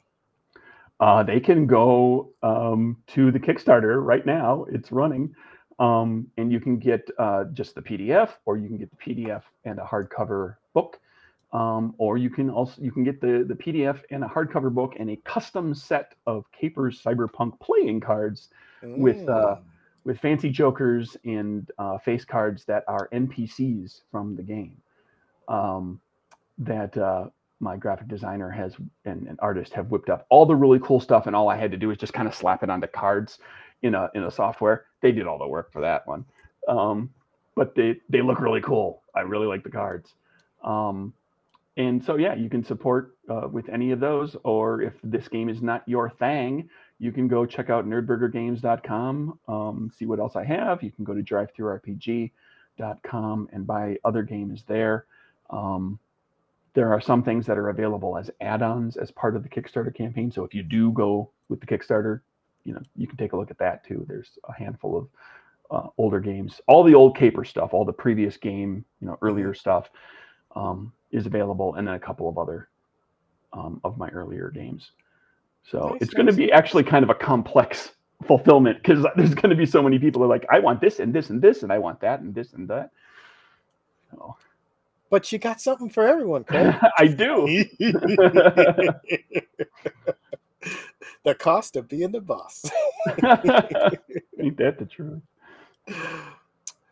uh, 1.00 1.22
they 1.22 1.40
can 1.40 1.66
go 1.66 2.30
um, 2.42 2.96
to 3.08 3.30
the 3.32 3.40
Kickstarter 3.40 4.04
right 4.04 4.24
now. 4.24 4.66
It's 4.70 4.92
running, 4.92 5.34
um, 5.78 6.26
and 6.36 6.52
you 6.52 6.60
can 6.60 6.78
get 6.78 7.08
uh, 7.18 7.44
just 7.54 7.74
the 7.74 7.80
PDF, 7.80 8.30
or 8.44 8.58
you 8.58 8.68
can 8.68 8.76
get 8.76 8.90
the 8.90 8.96
PDF 8.96 9.42
and 9.64 9.78
a 9.78 9.82
hardcover 9.82 10.56
book, 10.74 11.00
um, 11.52 11.94
or 11.98 12.16
you 12.16 12.30
can 12.30 12.48
also 12.50 12.80
you 12.80 12.92
can 12.92 13.02
get 13.04 13.20
the 13.20 13.44
the 13.46 13.54
PDF 13.54 14.00
and 14.10 14.22
a 14.24 14.26
hardcover 14.28 14.72
book 14.72 14.94
and 14.98 15.10
a 15.10 15.16
custom 15.16 15.74
set 15.74 16.14
of 16.26 16.44
Capers 16.52 17.02
Cyberpunk 17.02 17.58
playing 17.60 18.00
cards 18.00 18.48
with, 18.82 19.28
uh, 19.28 19.56
Mm. 19.56 19.58
with 20.04 20.18
fancy 20.20 20.48
jokers 20.48 21.16
and 21.24 21.70
uh, 21.78 21.98
face 21.98 22.24
cards 22.24 22.64
that 22.66 22.84
are 22.88 23.08
NPCs 23.12 24.02
from 24.10 24.36
the 24.36 24.42
game. 24.42 24.76
Um, 25.48 26.00
that 26.58 26.96
uh, 26.96 27.28
my 27.58 27.76
graphic 27.76 28.08
designer 28.08 28.50
has 28.50 28.76
and 29.04 29.26
an 29.26 29.36
artist 29.40 29.72
have 29.74 29.90
whipped 29.90 30.08
up 30.10 30.26
all 30.28 30.46
the 30.46 30.54
really 30.54 30.78
cool 30.80 31.00
stuff, 31.00 31.26
and 31.26 31.34
all 31.34 31.48
I 31.48 31.56
had 31.56 31.70
to 31.72 31.76
do 31.76 31.90
is 31.90 31.98
just 31.98 32.12
kind 32.12 32.28
of 32.28 32.34
slap 32.34 32.62
it 32.62 32.70
onto 32.70 32.86
cards 32.86 33.38
in 33.82 33.94
a 33.94 34.08
in 34.14 34.22
a 34.24 34.30
software. 34.30 34.86
They 35.00 35.12
did 35.12 35.26
all 35.26 35.38
the 35.38 35.46
work 35.48 35.72
for 35.72 35.80
that 35.82 36.06
one, 36.06 36.24
um, 36.68 37.10
but 37.56 37.74
they 37.74 37.96
they 38.08 38.22
look 38.22 38.40
really 38.40 38.60
cool. 38.60 39.02
I 39.14 39.20
really 39.22 39.46
like 39.46 39.64
the 39.64 39.70
cards. 39.70 40.14
Um, 40.62 41.12
and 41.76 42.04
so 42.04 42.16
yeah, 42.16 42.34
you 42.34 42.50
can 42.50 42.64
support 42.64 43.16
uh, 43.28 43.46
with 43.50 43.68
any 43.68 43.90
of 43.92 44.00
those, 44.00 44.36
or 44.44 44.82
if 44.82 44.94
this 45.04 45.28
game 45.28 45.48
is 45.48 45.62
not 45.62 45.84
your 45.86 46.10
thing, 46.10 46.68
you 46.98 47.12
can 47.12 47.28
go 47.28 47.46
check 47.46 47.70
out 47.70 47.86
nerdburgergames.com, 47.86 49.38
um, 49.48 49.90
see 49.96 50.06
what 50.06 50.18
else 50.18 50.34
I 50.36 50.44
have. 50.44 50.82
You 50.82 50.90
can 50.90 51.04
go 51.04 51.14
to 51.14 51.22
drivethrurpg.com 51.22 53.48
and 53.52 53.66
buy 53.66 53.96
other 54.04 54.22
games 54.22 54.64
there. 54.66 55.06
Um, 55.50 55.98
there 56.74 56.92
are 56.92 57.00
some 57.00 57.22
things 57.22 57.46
that 57.46 57.56
are 57.58 57.70
available 57.70 58.18
as 58.18 58.30
add-ons 58.40 58.96
as 58.96 59.10
part 59.10 59.34
of 59.36 59.42
the 59.42 59.48
Kickstarter 59.48 59.92
campaign. 59.94 60.30
So 60.30 60.44
if 60.44 60.54
you 60.54 60.62
do 60.62 60.92
go 60.92 61.30
with 61.48 61.60
the 61.60 61.66
Kickstarter, 61.66 62.20
you 62.64 62.74
know 62.74 62.82
you 62.94 63.06
can 63.06 63.16
take 63.16 63.32
a 63.32 63.36
look 63.36 63.50
at 63.50 63.58
that 63.58 63.84
too. 63.84 64.04
There's 64.06 64.38
a 64.48 64.52
handful 64.52 64.98
of 64.98 65.08
uh, 65.70 65.88
older 65.98 66.20
games, 66.20 66.60
all 66.66 66.84
the 66.84 66.94
old 66.94 67.16
Caper 67.16 67.44
stuff, 67.44 67.72
all 67.72 67.84
the 67.84 67.92
previous 67.92 68.36
game, 68.36 68.84
you 69.00 69.06
know, 69.06 69.18
earlier 69.22 69.54
stuff 69.54 69.88
um, 70.54 70.92
is 71.10 71.26
available, 71.26 71.74
and 71.74 71.86
then 71.86 71.94
a 71.94 71.98
couple 71.98 72.28
of 72.28 72.38
other 72.38 72.68
um, 73.52 73.80
of 73.84 73.98
my 73.98 74.08
earlier 74.10 74.50
games. 74.50 74.92
So 75.64 75.90
Nice, 75.90 76.02
it's 76.02 76.14
going 76.14 76.26
to 76.26 76.32
be 76.32 76.50
actually 76.52 76.84
kind 76.84 77.02
of 77.02 77.10
a 77.10 77.14
complex 77.14 77.92
fulfillment 78.26 78.78
because 78.82 79.04
there's 79.16 79.34
going 79.34 79.50
to 79.50 79.56
be 79.56 79.66
so 79.66 79.82
many 79.82 79.98
people 79.98 80.20
who 80.20 80.26
are 80.26 80.28
like, 80.28 80.46
I 80.50 80.58
want 80.58 80.80
this 80.80 81.00
and 81.00 81.12
this 81.12 81.30
and 81.30 81.40
this, 81.40 81.62
and 81.62 81.72
I 81.72 81.78
want 81.78 82.00
that 82.00 82.20
and 82.20 82.34
this 82.34 82.52
and 82.52 82.68
that. 82.68 82.90
So 84.10 84.36
But 85.10 85.30
you 85.32 85.38
got 85.38 85.60
something 85.60 85.88
for 85.90 86.06
everyone, 86.06 86.44
Craig. 86.44 86.74
I 86.98 87.06
do. 87.06 87.64
the 91.22 91.34
cost 91.38 91.76
of 91.76 91.88
being 91.88 92.12
the 92.12 92.20
boss. 92.20 92.64
Ain't 94.40 94.56
that 94.56 94.78
the 94.78 94.86
truth? 94.86 95.22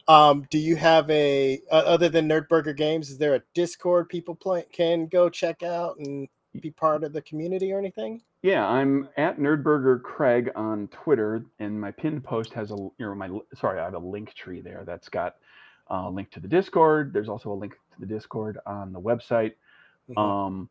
Um, 0.08 0.46
do 0.50 0.58
you 0.58 0.74
have 0.76 1.08
a 1.10 1.60
uh, 1.70 1.82
other 1.86 2.08
than 2.08 2.28
Nerdburger 2.28 2.74
Games? 2.74 3.10
Is 3.10 3.18
there 3.18 3.34
a 3.34 3.42
Discord 3.54 4.08
people 4.08 4.34
play, 4.34 4.64
can 4.72 5.06
go 5.06 5.28
check 5.28 5.62
out 5.62 5.98
and 5.98 6.26
be 6.60 6.70
part 6.70 7.04
of 7.04 7.12
the 7.12 7.22
community 7.22 7.72
or 7.72 7.78
anything? 7.78 8.22
Yeah, 8.40 8.66
I'm 8.66 9.08
at 9.18 9.38
Nerdburger 9.38 10.02
Craig 10.02 10.50
on 10.56 10.88
Twitter, 10.88 11.44
and 11.58 11.78
my 11.78 11.90
pinned 11.90 12.24
post 12.24 12.54
has 12.54 12.70
a 12.70 12.76
you 12.76 12.92
know 12.98 13.14
my 13.14 13.28
sorry 13.54 13.80
I 13.80 13.84
have 13.84 13.94
a 13.94 13.98
link 13.98 14.32
tree 14.34 14.62
there 14.62 14.82
that's 14.86 15.10
got 15.10 15.36
a 15.88 16.08
link 16.08 16.30
to 16.30 16.40
the 16.40 16.48
Discord. 16.48 17.12
There's 17.12 17.28
also 17.28 17.52
a 17.52 17.54
link 17.54 17.72
to 17.72 18.00
the 18.00 18.06
Discord 18.06 18.58
on 18.64 18.92
the 18.92 19.00
website. 19.00 19.54
Mm-hmm. 20.08 20.18
Um, 20.18 20.68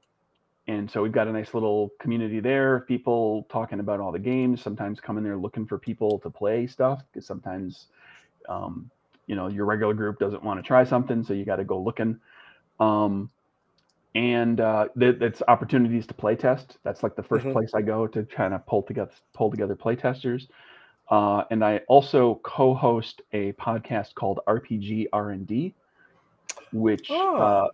and 0.68 0.90
so 0.90 1.02
we've 1.02 1.12
got 1.12 1.28
a 1.28 1.32
nice 1.32 1.54
little 1.54 1.92
community 2.00 2.40
there 2.40 2.82
people 2.82 3.48
talking 3.50 3.80
about 3.80 4.00
all 4.00 4.12
the 4.12 4.20
games 4.20 4.62
sometimes 4.62 5.00
coming 5.00 5.24
there 5.24 5.38
looking 5.38 5.66
for 5.66 5.78
people 5.78 6.20
to 6.20 6.30
play 6.30 6.68
stuff 6.68 7.04
because 7.12 7.26
sometimes 7.26 7.88
um, 8.50 8.90
you 9.28 9.36
know 9.36 9.48
your 9.48 9.66
regular 9.66 9.94
group 9.94 10.20
doesn't 10.20 10.44
want 10.44 10.60
to 10.60 10.64
try 10.66 10.84
something 10.84 11.24
so 11.24 11.34
you 11.34 11.46
got 11.46 11.58
to 11.58 11.64
go 11.64 11.80
looking 11.80 12.20
um, 12.80 13.30
and 14.16 14.60
uh, 14.62 14.88
th- 14.98 15.18
it's 15.22 15.42
opportunities 15.48 16.08
to 16.08 16.14
play 16.14 16.36
test 16.36 16.78
that's 16.84 17.04
like 17.04 17.16
the 17.16 17.22
1st 17.22 17.40
mm-hmm. 17.40 17.52
place 17.52 17.72
i 17.76 17.82
go 17.82 18.08
to 18.08 18.24
try 18.24 18.50
to 18.50 18.60
pull 18.60 18.82
together 18.82 19.12
pull 19.34 19.52
together 19.52 19.76
play 19.76 19.96
testers 19.96 20.48
uh, 21.10 21.44
and 21.52 21.64
i 21.64 21.78
also 21.88 22.40
co-host 22.44 23.22
a 23.34 23.52
podcast 23.54 24.14
called 24.16 24.40
rpg 24.48 25.08
r&d 25.14 25.74
which 26.74 27.08
oh. 27.12 27.38
uh, 27.38 27.68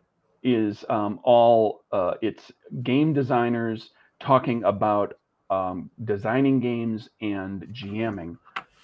is 0.44 0.84
um, 0.90 1.20
all 1.24 1.84
uh, 1.92 2.16
it's 2.22 2.52
game 2.84 3.14
designers 3.14 3.92
talking 4.20 4.64
about 4.64 5.18
um, 5.50 5.90
designing 6.04 6.60
games 6.60 7.10
and 7.22 7.64
GMing. 7.74 8.38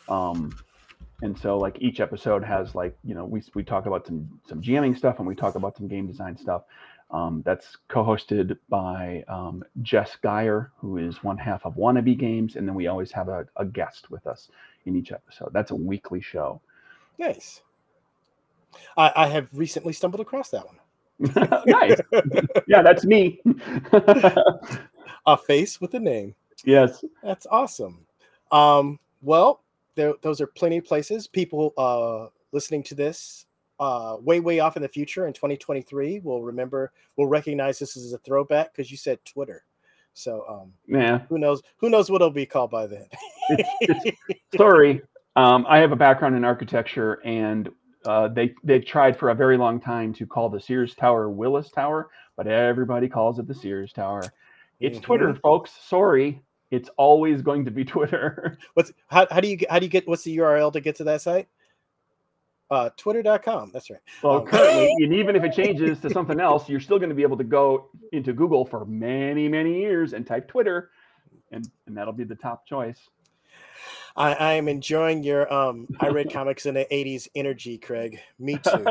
Um, 0.07 0.55
and 1.21 1.37
so 1.37 1.57
like 1.57 1.77
each 1.79 1.99
episode 1.99 2.43
has 2.43 2.75
like 2.75 2.97
you 3.03 3.13
know 3.13 3.25
we 3.25 3.41
we 3.53 3.63
talk 3.63 3.85
about 3.85 4.05
some 4.05 4.29
some 4.47 4.61
GMing 4.61 4.97
stuff 4.97 5.19
and 5.19 5.27
we 5.27 5.35
talk 5.35 5.55
about 5.55 5.77
some 5.77 5.87
game 5.87 6.07
design 6.07 6.37
stuff. 6.37 6.63
Um, 7.11 7.41
that's 7.43 7.75
co-hosted 7.87 8.55
by 8.69 9.23
um, 9.27 9.63
Jess 9.81 10.15
Geyer, 10.21 10.71
who 10.77 10.97
is 10.97 11.23
one 11.23 11.37
half 11.37 11.65
of 11.65 11.73
Wannabe 11.73 12.15
Games, 12.15 12.55
and 12.55 12.67
then 12.67 12.75
we 12.75 12.85
always 12.85 13.11
have 13.11 13.29
a, 13.29 13.47
a 13.55 13.65
guest 13.65 14.11
with 14.11 14.27
us 14.27 14.49
in 14.85 14.95
each 14.95 15.11
episode. 15.11 15.49
That's 15.51 15.71
a 15.71 15.75
weekly 15.75 16.21
show. 16.21 16.61
Nice. 17.17 17.61
I, 18.95 19.11
I 19.15 19.27
have 19.27 19.49
recently 19.53 19.91
stumbled 19.91 20.21
across 20.21 20.49
that 20.51 20.65
one. 20.67 20.77
nice. 21.65 21.99
yeah, 22.67 22.83
that's 22.83 23.05
me. 23.05 23.41
a 25.25 25.35
face 25.35 25.81
with 25.81 25.95
a 25.95 25.99
name. 25.99 26.35
Yes. 26.63 27.03
That's 27.23 27.47
awesome. 27.49 28.05
Um, 28.51 28.99
well, 29.21 29.63
there, 29.99 30.13
those 30.21 30.39
are 30.39 30.47
plenty 30.47 30.77
of 30.77 30.85
places. 30.85 31.27
People 31.27 31.73
uh, 31.77 32.27
listening 32.53 32.83
to 32.83 32.95
this 32.95 33.45
uh, 33.81 34.15
way, 34.21 34.39
way 34.39 34.59
off 34.59 34.77
in 34.77 34.81
the 34.81 34.87
future 34.87 35.27
in 35.27 35.33
2023 35.33 36.21
will 36.23 36.41
remember, 36.41 36.93
will 37.17 37.27
recognize 37.27 37.79
this 37.79 37.97
as 37.97 38.13
a 38.13 38.17
throwback 38.19 38.73
because 38.73 38.89
you 38.89 38.97
said 38.97 39.19
Twitter. 39.25 39.65
So, 40.13 40.45
um, 40.49 40.73
yeah, 40.87 41.19
who 41.29 41.37
knows? 41.37 41.61
Who 41.77 41.89
knows 41.89 42.09
what 42.09 42.21
it'll 42.21 42.31
be 42.31 42.45
called 42.45 42.71
by 42.71 42.87
then? 42.87 43.05
it's, 43.49 44.17
it's, 44.29 44.57
sorry, 44.57 45.01
um, 45.35 45.65
I 45.69 45.77
have 45.77 45.91
a 45.91 45.95
background 45.95 46.35
in 46.35 46.43
architecture, 46.43 47.21
and 47.25 47.69
uh, 48.05 48.27
they 48.29 48.53
they 48.63 48.79
tried 48.79 49.17
for 49.17 49.29
a 49.29 49.35
very 49.35 49.57
long 49.57 49.79
time 49.79 50.13
to 50.15 50.25
call 50.25 50.49
the 50.49 50.59
Sears 50.59 50.95
Tower 50.95 51.29
Willis 51.29 51.69
Tower, 51.69 52.09
but 52.35 52.47
everybody 52.47 53.07
calls 53.07 53.37
it 53.39 53.47
the 53.47 53.53
Sears 53.53 53.93
Tower. 53.93 54.23
It's 54.79 54.97
mm-hmm. 54.97 55.05
Twitter, 55.05 55.35
folks. 55.35 55.71
Sorry, 55.87 56.41
it's 56.71 56.89
always 56.97 57.41
going 57.41 57.65
to 57.65 57.71
be 57.71 57.85
Twitter. 57.95 58.57
What's 58.73 58.91
how, 59.07 59.27
how 59.31 59.41
do 59.41 59.47
you 59.47 59.59
how 59.69 59.79
do 59.79 59.85
you 59.85 59.89
get 59.89 60.07
what's 60.07 60.23
the 60.23 60.37
URL 60.37 60.71
to 60.73 60.81
get 60.81 60.95
to 60.97 61.03
that 61.05 61.21
site? 61.21 61.47
Uh, 62.71 62.91
twitter.com. 62.97 63.71
That's 63.73 63.89
right. 63.89 63.99
Well, 64.21 64.37
um, 64.37 64.45
currently, 64.45 64.93
and 65.03 65.11
even 65.11 65.35
if 65.35 65.43
it 65.43 65.53
changes 65.53 65.99
to 66.01 66.09
something 66.11 66.39
else, 66.39 66.69
you're 66.69 66.79
still 66.79 66.99
going 66.99 67.09
to 67.09 67.15
be 67.15 67.23
able 67.23 67.37
to 67.37 67.43
go 67.43 67.89
into 68.11 68.31
Google 68.31 68.63
for 68.63 68.85
many, 68.85 69.49
many 69.49 69.79
years 69.79 70.13
and 70.13 70.25
type 70.25 70.47
Twitter, 70.47 70.91
and, 71.51 71.67
and 71.87 71.97
that'll 71.97 72.13
be 72.13 72.25
the 72.25 72.35
top 72.35 72.67
choice. 72.67 73.09
I, 74.15 74.33
I 74.33 74.53
am 74.53 74.67
enjoying 74.67 75.23
your 75.23 75.51
um 75.51 75.87
I 75.99 76.09
read 76.09 76.31
comics 76.33 76.67
in 76.67 76.75
the 76.75 76.85
80s 76.91 77.27
energy, 77.33 77.77
Craig. 77.79 78.19
Me 78.37 78.59
too. 78.63 78.85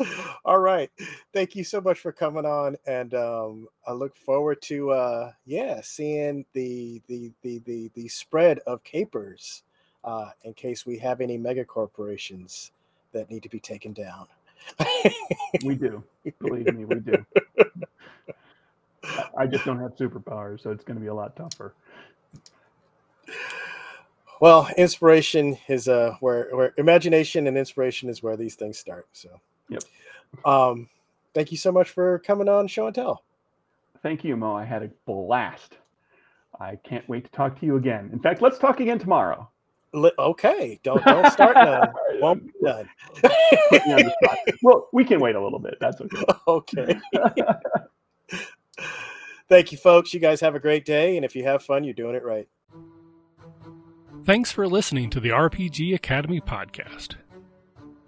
All 0.44 0.58
right. 0.58 0.90
Thank 1.32 1.56
you 1.56 1.64
so 1.64 1.80
much 1.80 2.00
for 2.00 2.12
coming 2.12 2.46
on. 2.46 2.76
And 2.86 3.14
um, 3.14 3.68
I 3.86 3.92
look 3.92 4.16
forward 4.16 4.62
to 4.62 4.90
uh 4.90 5.32
yeah, 5.46 5.80
seeing 5.82 6.44
the 6.52 7.02
the 7.08 7.32
the 7.42 7.60
the, 7.66 7.90
the 7.94 8.08
spread 8.08 8.60
of 8.60 8.82
capers 8.84 9.62
uh 10.04 10.30
in 10.44 10.54
case 10.54 10.86
we 10.86 10.98
have 10.98 11.20
any 11.20 11.36
mega 11.38 11.64
corporations 11.64 12.72
that 13.12 13.30
need 13.30 13.42
to 13.42 13.48
be 13.48 13.60
taken 13.60 13.92
down. 13.92 14.26
we 15.64 15.74
do. 15.74 16.02
Believe 16.40 16.70
me, 16.70 16.84
we 16.84 17.00
do. 17.00 17.24
I 19.36 19.46
just 19.46 19.64
don't 19.64 19.80
have 19.80 19.96
superpowers, 19.96 20.62
so 20.62 20.70
it's 20.70 20.84
going 20.84 20.96
to 20.96 21.00
be 21.00 21.08
a 21.08 21.14
lot 21.14 21.36
tougher. 21.36 21.74
Well, 24.40 24.68
inspiration 24.78 25.58
is 25.68 25.88
uh 25.88 26.16
where 26.20 26.48
where 26.54 26.74
imagination 26.78 27.46
and 27.46 27.58
inspiration 27.58 28.08
is 28.08 28.22
where 28.22 28.36
these 28.36 28.54
things 28.54 28.78
start. 28.78 29.06
So, 29.12 29.40
yep. 29.70 29.82
Um, 30.44 30.88
thank 31.34 31.50
you 31.50 31.56
so 31.56 31.72
much 31.72 31.90
for 31.90 32.18
coming 32.20 32.48
on 32.48 32.68
Show 32.68 32.86
and 32.86 32.94
Tell. 32.94 33.24
Thank 34.02 34.24
you, 34.24 34.36
Moe. 34.36 34.54
I 34.54 34.64
had 34.64 34.82
a 34.82 34.90
blast. 35.06 35.76
I 36.58 36.76
can't 36.76 37.08
wait 37.08 37.24
to 37.24 37.30
talk 37.30 37.58
to 37.60 37.66
you 37.66 37.76
again. 37.76 38.10
In 38.12 38.18
fact, 38.18 38.42
let's 38.42 38.58
talk 38.58 38.80
again 38.80 38.98
tomorrow. 38.98 39.48
okay, 39.94 40.78
don't 40.82 41.02
don't 41.04 41.30
start 41.32 41.56
now. 41.56 41.92
Won't 42.20 42.44
be 42.44 42.52
done. 42.62 42.88
well, 44.62 44.88
we 44.92 45.04
can 45.04 45.20
wait 45.20 45.34
a 45.34 45.42
little 45.42 45.58
bit. 45.58 45.76
That's 45.80 46.00
okay. 46.00 46.24
Okay. 46.46 47.00
Thank 49.48 49.72
you, 49.72 49.78
folks. 49.78 50.14
You 50.14 50.20
guys 50.20 50.40
have 50.42 50.54
a 50.54 50.60
great 50.60 50.84
day. 50.84 51.16
And 51.16 51.24
if 51.24 51.34
you 51.34 51.42
have 51.42 51.62
fun, 51.64 51.82
you're 51.82 51.92
doing 51.92 52.14
it 52.14 52.22
right. 52.22 52.48
Thanks 54.24 54.52
for 54.52 54.68
listening 54.68 55.10
to 55.10 55.18
the 55.18 55.30
RPG 55.30 55.92
Academy 55.94 56.40
podcast. 56.40 57.16